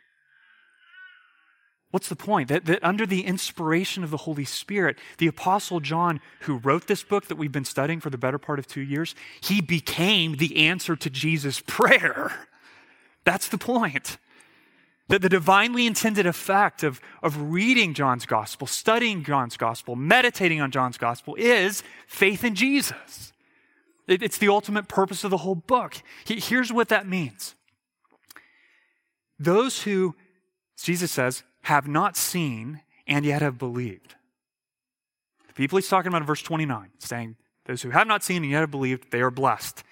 [1.92, 2.48] What's the point?
[2.48, 7.04] That, that under the inspiration of the Holy Spirit, the Apostle John, who wrote this
[7.04, 10.66] book that we've been studying for the better part of two years, he became the
[10.66, 12.32] answer to Jesus' prayer.
[13.22, 14.18] That's the point.
[15.08, 20.70] That the divinely intended effect of, of reading John's gospel, studying John's gospel, meditating on
[20.70, 23.32] John's gospel is faith in Jesus.
[24.06, 25.96] It, it's the ultimate purpose of the whole book.
[26.26, 27.54] Here's what that means
[29.38, 30.14] those who,
[30.82, 34.14] Jesus says, have not seen and yet have believed.
[35.46, 37.36] The people he's talking about in verse 29, saying,
[37.66, 39.82] Those who have not seen and yet have believed, they are blessed.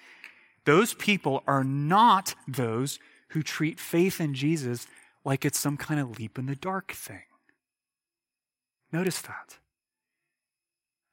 [0.65, 2.99] those people are not those
[3.29, 4.85] who treat faith in Jesus
[5.23, 7.23] like it's some kind of leap in the dark thing.
[8.91, 9.57] Notice that.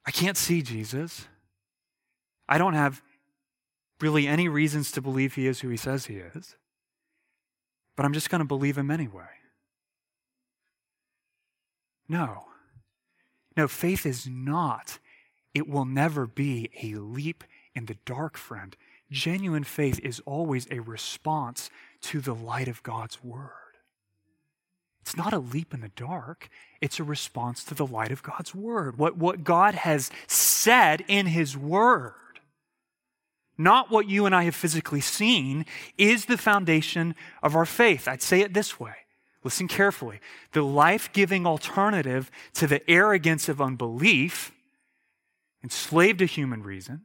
[0.05, 1.27] I can't see Jesus.
[2.47, 3.01] I don't have
[3.99, 6.55] really any reasons to believe he is who he says he is,
[7.95, 9.23] but I'm just going to believe him anyway.
[12.07, 12.45] No.
[13.57, 14.99] No, faith is not,
[15.53, 17.43] it will never be a leap
[17.73, 18.75] in the dark, friend.
[19.09, 21.69] Genuine faith is always a response
[22.01, 23.64] to the light of God's word.
[25.05, 26.49] It's not a leap in the dark.
[26.81, 28.97] It's a response to the light of God's word.
[28.97, 32.13] What, what God has said in his word,
[33.55, 38.07] not what you and I have physically seen, is the foundation of our faith.
[38.07, 38.95] I'd say it this way.
[39.43, 40.21] Listen carefully.
[40.53, 44.51] The life giving alternative to the arrogance of unbelief,
[45.63, 47.01] enslaved to human reason,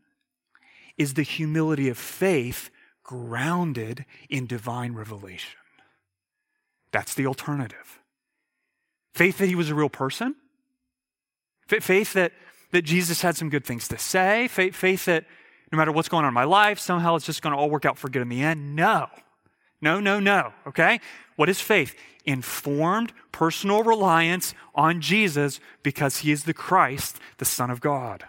[0.96, 2.70] is the humility of faith
[3.02, 5.59] grounded in divine revelation.
[6.92, 8.00] That's the alternative.
[9.14, 10.34] Faith that he was a real person.
[11.66, 12.32] Faith that,
[12.72, 14.48] that Jesus had some good things to say.
[14.48, 15.24] Faith, faith that
[15.70, 17.84] no matter what's going on in my life, somehow it's just going to all work
[17.84, 18.74] out for good in the end.
[18.74, 19.06] No.
[19.80, 20.52] No, no, no.
[20.66, 21.00] Okay?
[21.36, 21.94] What is faith?
[22.24, 28.24] Informed personal reliance on Jesus because he is the Christ, the Son of God.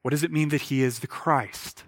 [0.00, 1.84] What does it mean that he is the Christ?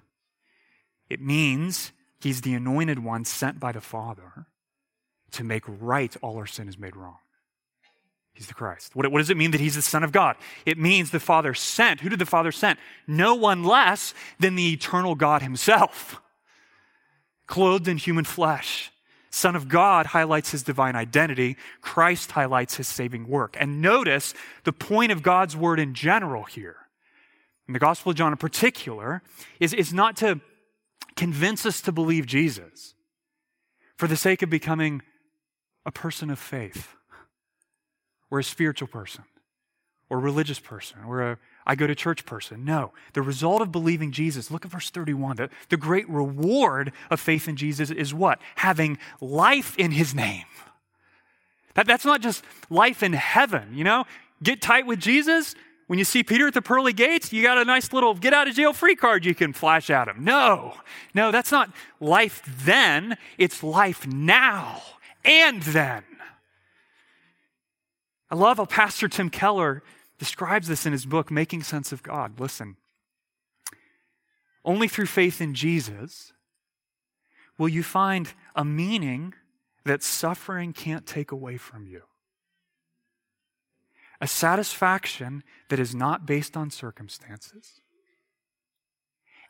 [1.08, 4.46] It means he's the anointed one sent by the Father
[5.34, 7.18] to make right all our sin is made wrong.
[8.34, 8.96] He's the Christ.
[8.96, 10.36] What, what, does it mean that he's the Son of God?
[10.66, 12.00] It means the Father sent.
[12.00, 12.78] Who did the Father send?
[13.06, 16.20] No one less than the eternal God himself,
[17.46, 18.90] clothed in human flesh.
[19.30, 21.56] Son of God highlights his divine identity.
[21.80, 23.56] Christ highlights his saving work.
[23.58, 26.76] And notice the point of God's word in general here,
[27.68, 29.22] in the Gospel of John in particular,
[29.60, 30.40] is, is not to
[31.16, 32.94] convince us to believe Jesus
[33.96, 35.02] for the sake of becoming
[35.86, 36.94] a person of faith
[38.30, 39.24] or a spiritual person
[40.08, 42.64] or a religious person or a I go to church person.
[42.64, 42.92] No.
[43.14, 45.36] The result of believing Jesus, look at verse 31.
[45.36, 48.38] The, the great reward of faith in Jesus is what?
[48.56, 50.44] Having life in his name.
[51.74, 54.04] That, that's not just life in heaven, you know?
[54.42, 55.54] Get tight with Jesus.
[55.86, 58.46] When you see Peter at the pearly gates, you got a nice little get out
[58.46, 60.24] of jail free card you can flash at him.
[60.24, 60.74] No,
[61.14, 61.70] no, that's not
[62.00, 63.16] life then.
[63.38, 64.82] It's life now
[65.24, 66.04] and then.
[68.30, 69.82] I love how Pastor Tim Keller
[70.18, 72.40] describes this in his book, Making Sense of God.
[72.40, 72.76] Listen.
[74.64, 76.32] Only through faith in Jesus
[77.58, 79.34] will you find a meaning
[79.84, 82.02] that suffering can't take away from you.
[84.20, 87.82] A satisfaction that is not based on circumstances.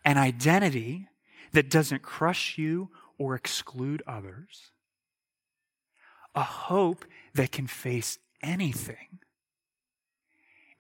[0.05, 1.09] An identity
[1.53, 4.73] that doesn't crush you or exclude others
[6.35, 7.05] a hope
[7.35, 9.21] that can face anything,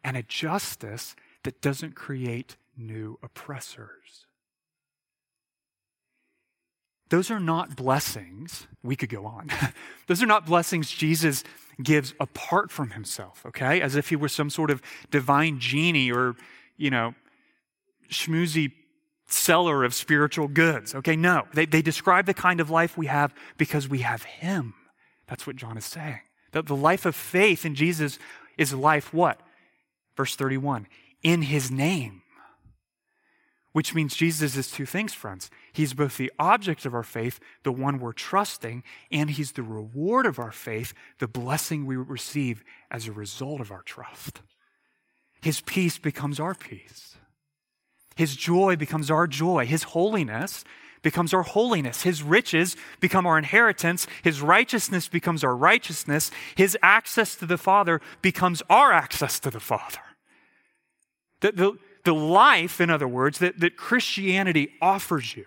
[0.02, 4.26] and a justice that doesn't create new oppressors.
[7.10, 8.66] Those are not blessings.
[8.82, 9.50] We could go on.
[10.06, 11.44] Those are not blessings Jesus
[11.82, 13.80] gives apart from himself, okay?
[13.80, 14.80] As if he were some sort of
[15.10, 16.34] divine genie or,
[16.76, 17.14] you know,
[18.10, 18.72] schmoozy
[19.26, 21.16] seller of spiritual goods, okay?
[21.16, 24.74] No, they, they describe the kind of life we have because we have him.
[25.34, 26.20] That's what John is saying.
[26.52, 28.20] That the life of faith in Jesus
[28.56, 29.40] is life what?
[30.16, 30.86] Verse 31
[31.24, 32.22] in his name.
[33.72, 35.50] Which means Jesus is two things, friends.
[35.72, 40.24] He's both the object of our faith, the one we're trusting, and he's the reward
[40.24, 42.62] of our faith, the blessing we receive
[42.92, 44.40] as a result of our trust.
[45.42, 47.16] His peace becomes our peace.
[48.14, 49.66] His joy becomes our joy.
[49.66, 50.62] His holiness
[51.04, 52.02] becomes our holiness.
[52.02, 54.08] His riches become our inheritance.
[54.24, 56.32] His righteousness becomes our righteousness.
[56.56, 60.00] His access to the Father becomes our access to the Father.
[61.40, 65.44] The, the, the life, in other words, that, that Christianity offers you.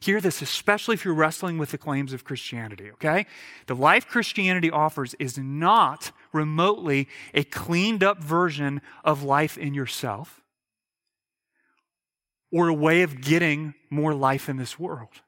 [0.00, 3.26] Hear this, especially if you're wrestling with the claims of Christianity, okay?
[3.66, 10.42] The life Christianity offers is not remotely a cleaned up version of life in yourself
[12.52, 15.22] or a way of getting more life in this world.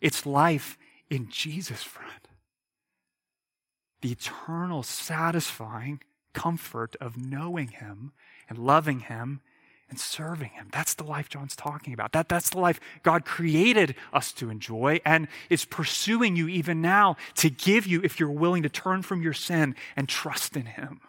[0.00, 0.78] It's life
[1.10, 2.10] in Jesus, friend.
[4.00, 6.00] The eternal, satisfying
[6.34, 8.12] comfort of knowing Him
[8.48, 9.40] and loving Him
[9.88, 10.68] and serving Him.
[10.72, 12.12] That's the life John's talking about.
[12.12, 17.16] That, that's the life God created us to enjoy and is pursuing you even now
[17.36, 21.02] to give you if you're willing to turn from your sin and trust in Him.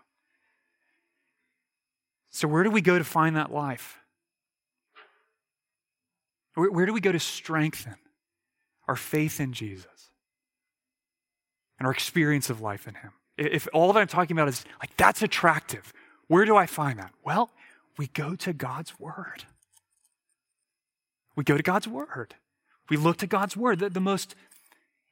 [2.29, 4.02] So, where do we go to find that life?
[6.55, 7.95] Where, where do we go to strengthen
[8.87, 10.09] our faith in Jesus
[11.79, 13.11] and our experience of life in Him?
[13.37, 15.91] If all that I'm talking about is like, that's attractive,
[16.27, 17.11] where do I find that?
[17.23, 17.49] Well,
[17.97, 19.45] we go to God's Word.
[21.35, 22.35] We go to God's Word.
[22.89, 23.79] We look to God's Word.
[23.79, 24.35] The, the most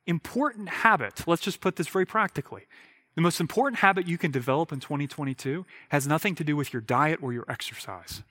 [0.05, 2.63] important habit, let's just put this very practically,
[3.15, 6.81] the most important habit you can develop in 2022 has nothing to do with your
[6.81, 8.23] diet or your exercise.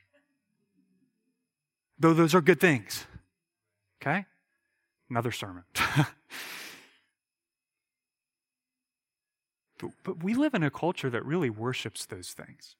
[2.01, 3.05] Though those are good things.
[4.03, 4.25] Okay?
[5.11, 5.65] Another sermon.
[9.79, 12.77] but, but we live in a culture that really worships those things.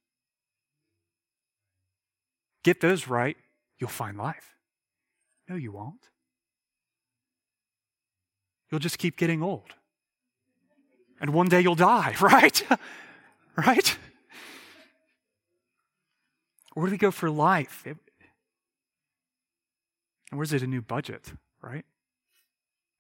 [2.63, 3.37] Get those right,
[3.79, 4.55] you'll find life.
[5.49, 6.09] No, you won't.
[8.71, 9.75] You'll just keep getting old.
[11.21, 12.63] And one day you'll die, right?
[13.57, 13.99] right?
[16.73, 17.83] Where do we go for life?
[17.85, 17.99] It,
[20.31, 21.85] and where's it a new budget, right?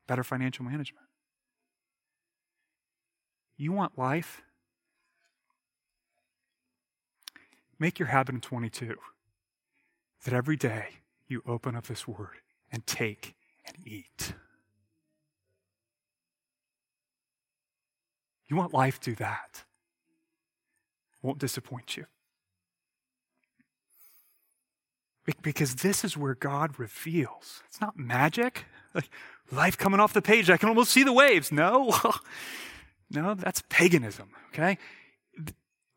[0.06, 1.06] Better financial management.
[3.56, 4.42] You want life?
[7.78, 8.96] Make your habit in 22
[10.24, 10.88] that every day
[11.28, 12.40] you open up this word
[12.72, 13.34] and take
[13.66, 14.34] and eat.
[18.48, 19.64] You want life, do that.
[21.22, 22.06] Won't disappoint you.
[25.42, 27.62] Because this is where God reveals.
[27.66, 28.64] It's not magic.
[28.94, 29.10] Like
[29.52, 31.52] life coming off the page, I can almost see the waves.
[31.52, 31.94] No.
[33.10, 34.78] no, that's paganism, okay?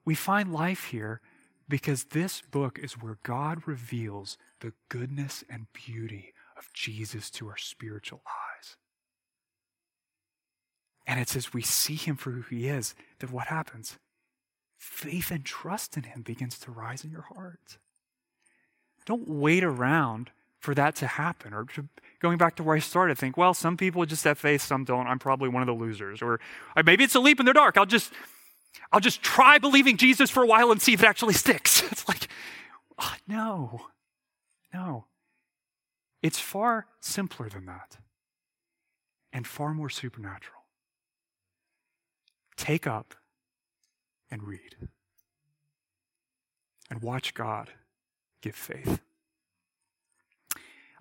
[0.05, 1.21] We find life here
[1.69, 7.57] because this book is where God reveals the goodness and beauty of Jesus to our
[7.57, 8.75] spiritual eyes.
[11.05, 13.97] And it's as we see him for who he is that what happens?
[14.77, 17.77] Faith and trust in him begins to rise in your heart.
[19.05, 21.53] Don't wait around for that to happen.
[21.53, 21.87] Or to,
[22.21, 25.07] going back to where I started, think, well, some people just have faith, some don't.
[25.07, 26.21] I'm probably one of the losers.
[26.21, 26.39] Or
[26.75, 27.77] uh, maybe it's a leap in the dark.
[27.77, 28.13] I'll just
[28.91, 31.83] I'll just try believing Jesus for a while and see if it actually sticks.
[31.91, 32.27] It's like,
[32.99, 33.81] oh, no,
[34.73, 35.05] no.
[36.21, 37.97] It's far simpler than that
[39.31, 40.61] and far more supernatural.
[42.55, 43.15] Take up
[44.31, 44.77] and read
[46.89, 47.69] and watch God
[48.43, 48.99] give faith.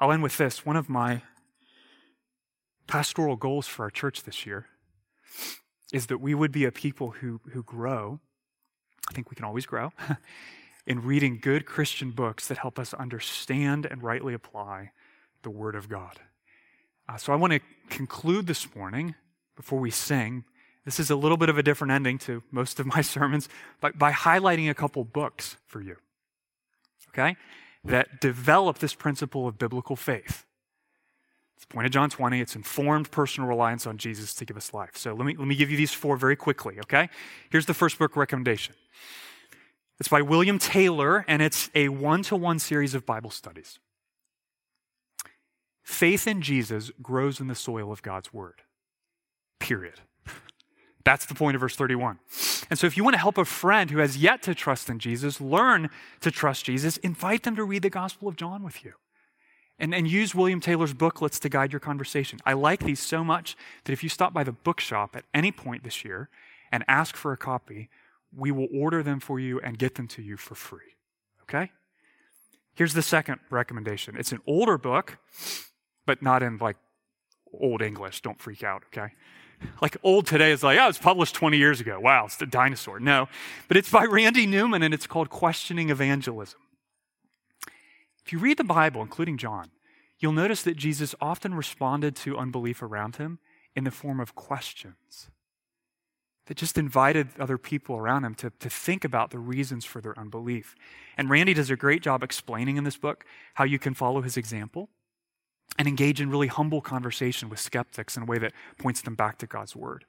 [0.01, 0.65] I'll end with this.
[0.65, 1.23] One of my
[2.87, 4.67] pastoral goals for our church this year
[5.93, 8.21] is that we would be a people who, who grow.
[9.11, 9.93] I think we can always grow
[10.87, 14.93] in reading good Christian books that help us understand and rightly apply
[15.43, 16.21] the Word of God.
[17.09, 19.17] Uh, so I want to conclude this morning
[19.57, 20.45] before we sing.
[20.85, 23.49] This is a little bit of a different ending to most of my sermons,
[23.81, 25.97] but by highlighting a couple books for you,
[27.15, 27.37] okay,
[27.85, 30.45] that develop this principle of biblical faith.
[31.57, 32.41] It's the point of John 20.
[32.41, 34.97] It's informed personal reliance on Jesus to give us life.
[34.97, 37.09] So let me, let me give you these four very quickly, okay?
[37.51, 38.75] Here's the first book recommendation.
[40.01, 43.79] It's by William Taylor, and it's a one to one series of Bible studies.
[45.85, 48.63] Faith in Jesus grows in the soil of God's Word.
[49.61, 50.01] Period.
[51.05, 52.19] That's the point of verse 31.
[52.71, 54.99] And so, if you want to help a friend who has yet to trust in
[54.99, 55.91] Jesus learn
[56.21, 58.95] to trust Jesus, invite them to read the Gospel of John with you
[59.79, 62.39] and, and use William Taylor's booklets to guide your conversation.
[62.47, 65.83] I like these so much that if you stop by the bookshop at any point
[65.83, 66.29] this year
[66.71, 67.89] and ask for a copy,
[68.35, 70.97] we will order them for you and get them to you for free.
[71.43, 71.73] Okay?
[72.75, 75.19] Here's the second recommendation it's an older book,
[76.07, 76.77] but not in like
[77.53, 78.23] old English.
[78.23, 79.13] Don't freak out, okay?
[79.81, 81.99] Like old today is like, oh, it's published 20 years ago.
[82.01, 83.01] Wow, it's a dinosaur.
[83.01, 83.29] No,
[83.69, 86.61] but it's by Randy Newman and it's called Questioning Evangelism.
[88.25, 89.71] If you read the Bible, including John,
[90.19, 93.41] you'll notice that Jesus often responded to unbelief around him
[93.75, 95.29] in the form of questions
[96.47, 100.19] that just invited other people around him to, to think about the reasons for their
[100.19, 100.75] unbelief.
[101.17, 104.37] And Randy does a great job explaining in this book how you can follow his
[104.37, 104.89] example
[105.79, 109.39] and engage in really humble conversation with skeptics in a way that points them back
[109.39, 110.05] to God's word.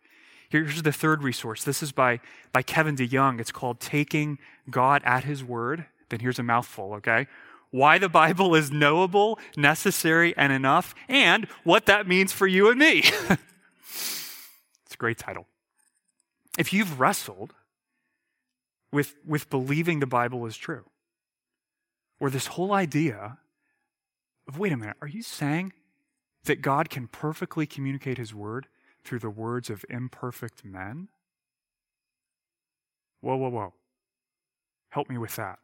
[0.49, 1.63] Here's the third resource.
[1.63, 2.19] This is by,
[2.51, 3.39] by Kevin DeYoung.
[3.39, 4.37] It's called Taking
[4.69, 5.85] God at His Word.
[6.09, 7.27] Then here's a mouthful, okay?
[7.73, 12.77] why the Bible is knowable, necessary, and enough, and what that means for you and
[12.77, 12.99] me.
[13.79, 15.47] it's a great title.
[16.55, 17.55] If you've wrestled
[18.91, 20.85] with, with believing the Bible is true,
[22.19, 23.39] or this whole idea
[24.57, 25.73] wait a minute, are you saying
[26.45, 28.67] that God can perfectly communicate his word
[29.03, 31.09] through the words of imperfect men?
[33.21, 33.73] Whoa, whoa, whoa.
[34.89, 35.59] Help me with that.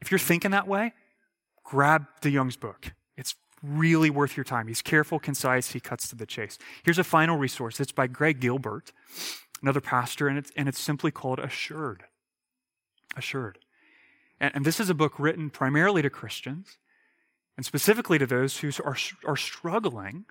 [0.00, 0.92] If you're thinking that way,
[1.64, 2.92] grab the DeYoung's book.
[3.16, 4.68] It's really worth your time.
[4.68, 6.58] He's careful, concise, he cuts to the chase.
[6.82, 7.80] Here's a final resource.
[7.80, 8.92] It's by Greg Gilbert,
[9.62, 12.04] another pastor, and it's, and it's simply called Assured.
[13.16, 13.58] Assured.
[14.40, 16.78] And, and this is a book written primarily to Christians,
[17.58, 18.96] and specifically to those who are,
[19.26, 20.26] are struggling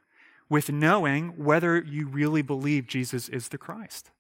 [0.49, 4.11] with knowing whether you really believe Jesus is the Christ.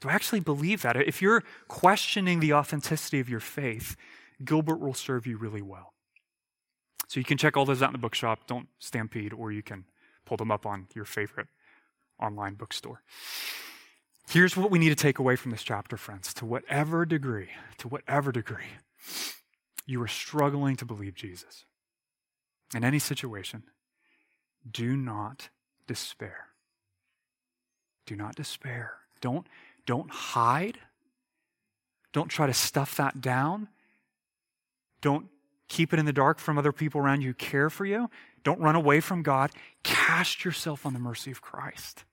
[0.00, 0.96] Do I actually believe that?
[0.96, 3.94] If you're questioning the authenticity of your faith,
[4.42, 5.92] Gilbert will serve you really well.
[7.08, 8.46] So you can check all those out in the bookshop.
[8.46, 9.84] Don't stampede, or you can
[10.24, 11.48] pull them up on your favorite
[12.18, 13.02] online bookstore.
[14.30, 16.32] Here's what we need to take away from this chapter, friends.
[16.32, 18.78] To whatever degree, to whatever degree
[19.84, 21.65] you are struggling to believe Jesus
[22.74, 23.62] in any situation,
[24.70, 25.48] do not
[25.86, 26.46] despair.
[28.06, 28.94] Do not despair.
[29.20, 29.46] Don't,
[29.84, 30.78] don't hide.
[32.12, 33.68] Don't try to stuff that down.
[35.00, 35.26] Don't
[35.68, 38.08] keep it in the dark from other people around you who care for you.
[38.44, 39.50] Don't run away from God.
[39.82, 42.04] Cast yourself on the mercy of Christ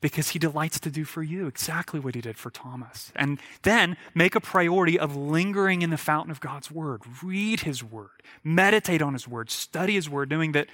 [0.00, 3.12] because he delights to do for you exactly what he did for Thomas.
[3.14, 7.02] And then make a priority of lingering in the fountain of God's word.
[7.22, 10.68] Read his word, meditate on his word, study his word, knowing that,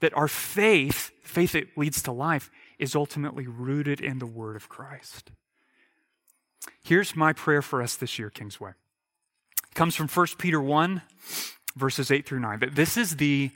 [0.00, 4.68] that our faith, faith that leads to life, is ultimately rooted in the word of
[4.68, 5.30] Christ.
[6.82, 8.70] Here's my prayer for us this year, Kingsway.
[8.70, 11.02] It comes from 1 Peter 1,
[11.76, 12.58] verses 8 through 9.
[12.58, 13.50] That this is the,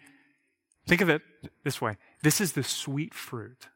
[0.86, 1.22] think of it
[1.64, 3.66] this way this is the sweet fruit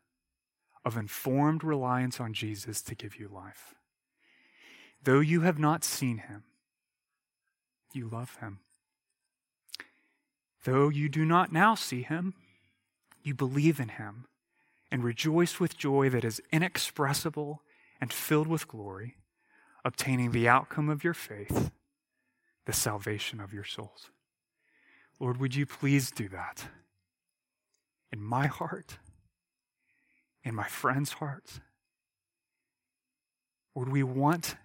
[0.86, 3.74] of informed reliance on Jesus to give you life.
[5.02, 6.44] Though you have not seen him,
[7.92, 8.60] you love him.
[10.64, 12.34] Though you do not now see him,
[13.20, 14.26] you believe in him
[14.88, 17.62] and rejoice with joy that is inexpressible
[18.00, 19.16] and filled with glory,
[19.84, 21.72] obtaining the outcome of your faith,
[22.64, 24.10] the salvation of your souls.
[25.18, 26.68] Lord, would you please do that
[28.12, 28.98] in my heart
[30.46, 31.60] in my friends' hearts?
[33.74, 34.56] Would we want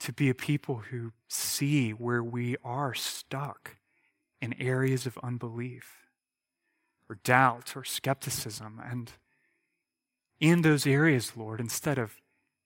[0.00, 3.76] to be a people who see where we are stuck
[4.42, 6.08] in areas of unbelief
[7.08, 8.82] or doubt or skepticism?
[8.84, 9.12] And
[10.40, 12.16] in those areas, Lord, instead of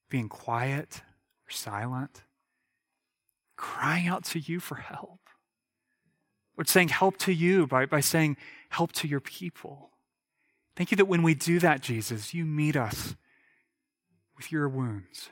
[0.08, 1.02] being quiet
[1.46, 2.22] or silent,
[3.56, 5.20] crying out to you for help.
[6.56, 8.38] Lord, saying help to you by, by saying
[8.70, 9.90] help to your people.
[10.76, 13.14] Thank you that when we do that, Jesus, you meet us
[14.36, 15.30] with your wounds.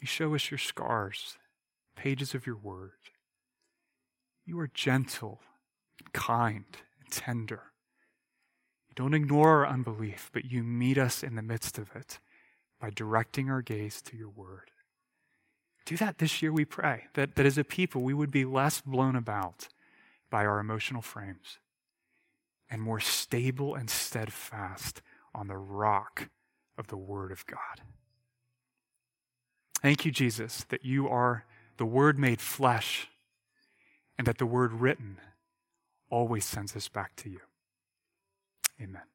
[0.00, 1.38] You show us your scars,
[1.96, 2.92] pages of your word.
[4.44, 5.40] You are gentle,
[6.12, 6.64] kind,
[7.00, 7.62] and tender.
[8.88, 12.18] You don't ignore our unbelief, but you meet us in the midst of it
[12.80, 14.70] by directing our gaze to your word.
[15.86, 18.80] Do that this year, we pray, that, that as a people we would be less
[18.80, 19.68] blown about
[20.30, 21.58] by our emotional frames
[22.72, 25.02] and more stable and steadfast
[25.34, 26.30] on the rock
[26.78, 27.82] of the Word of God.
[29.82, 31.44] Thank you, Jesus, that you are
[31.76, 33.08] the Word made flesh
[34.16, 35.18] and that the Word written
[36.08, 37.40] always sends us back to you.
[38.80, 39.11] Amen.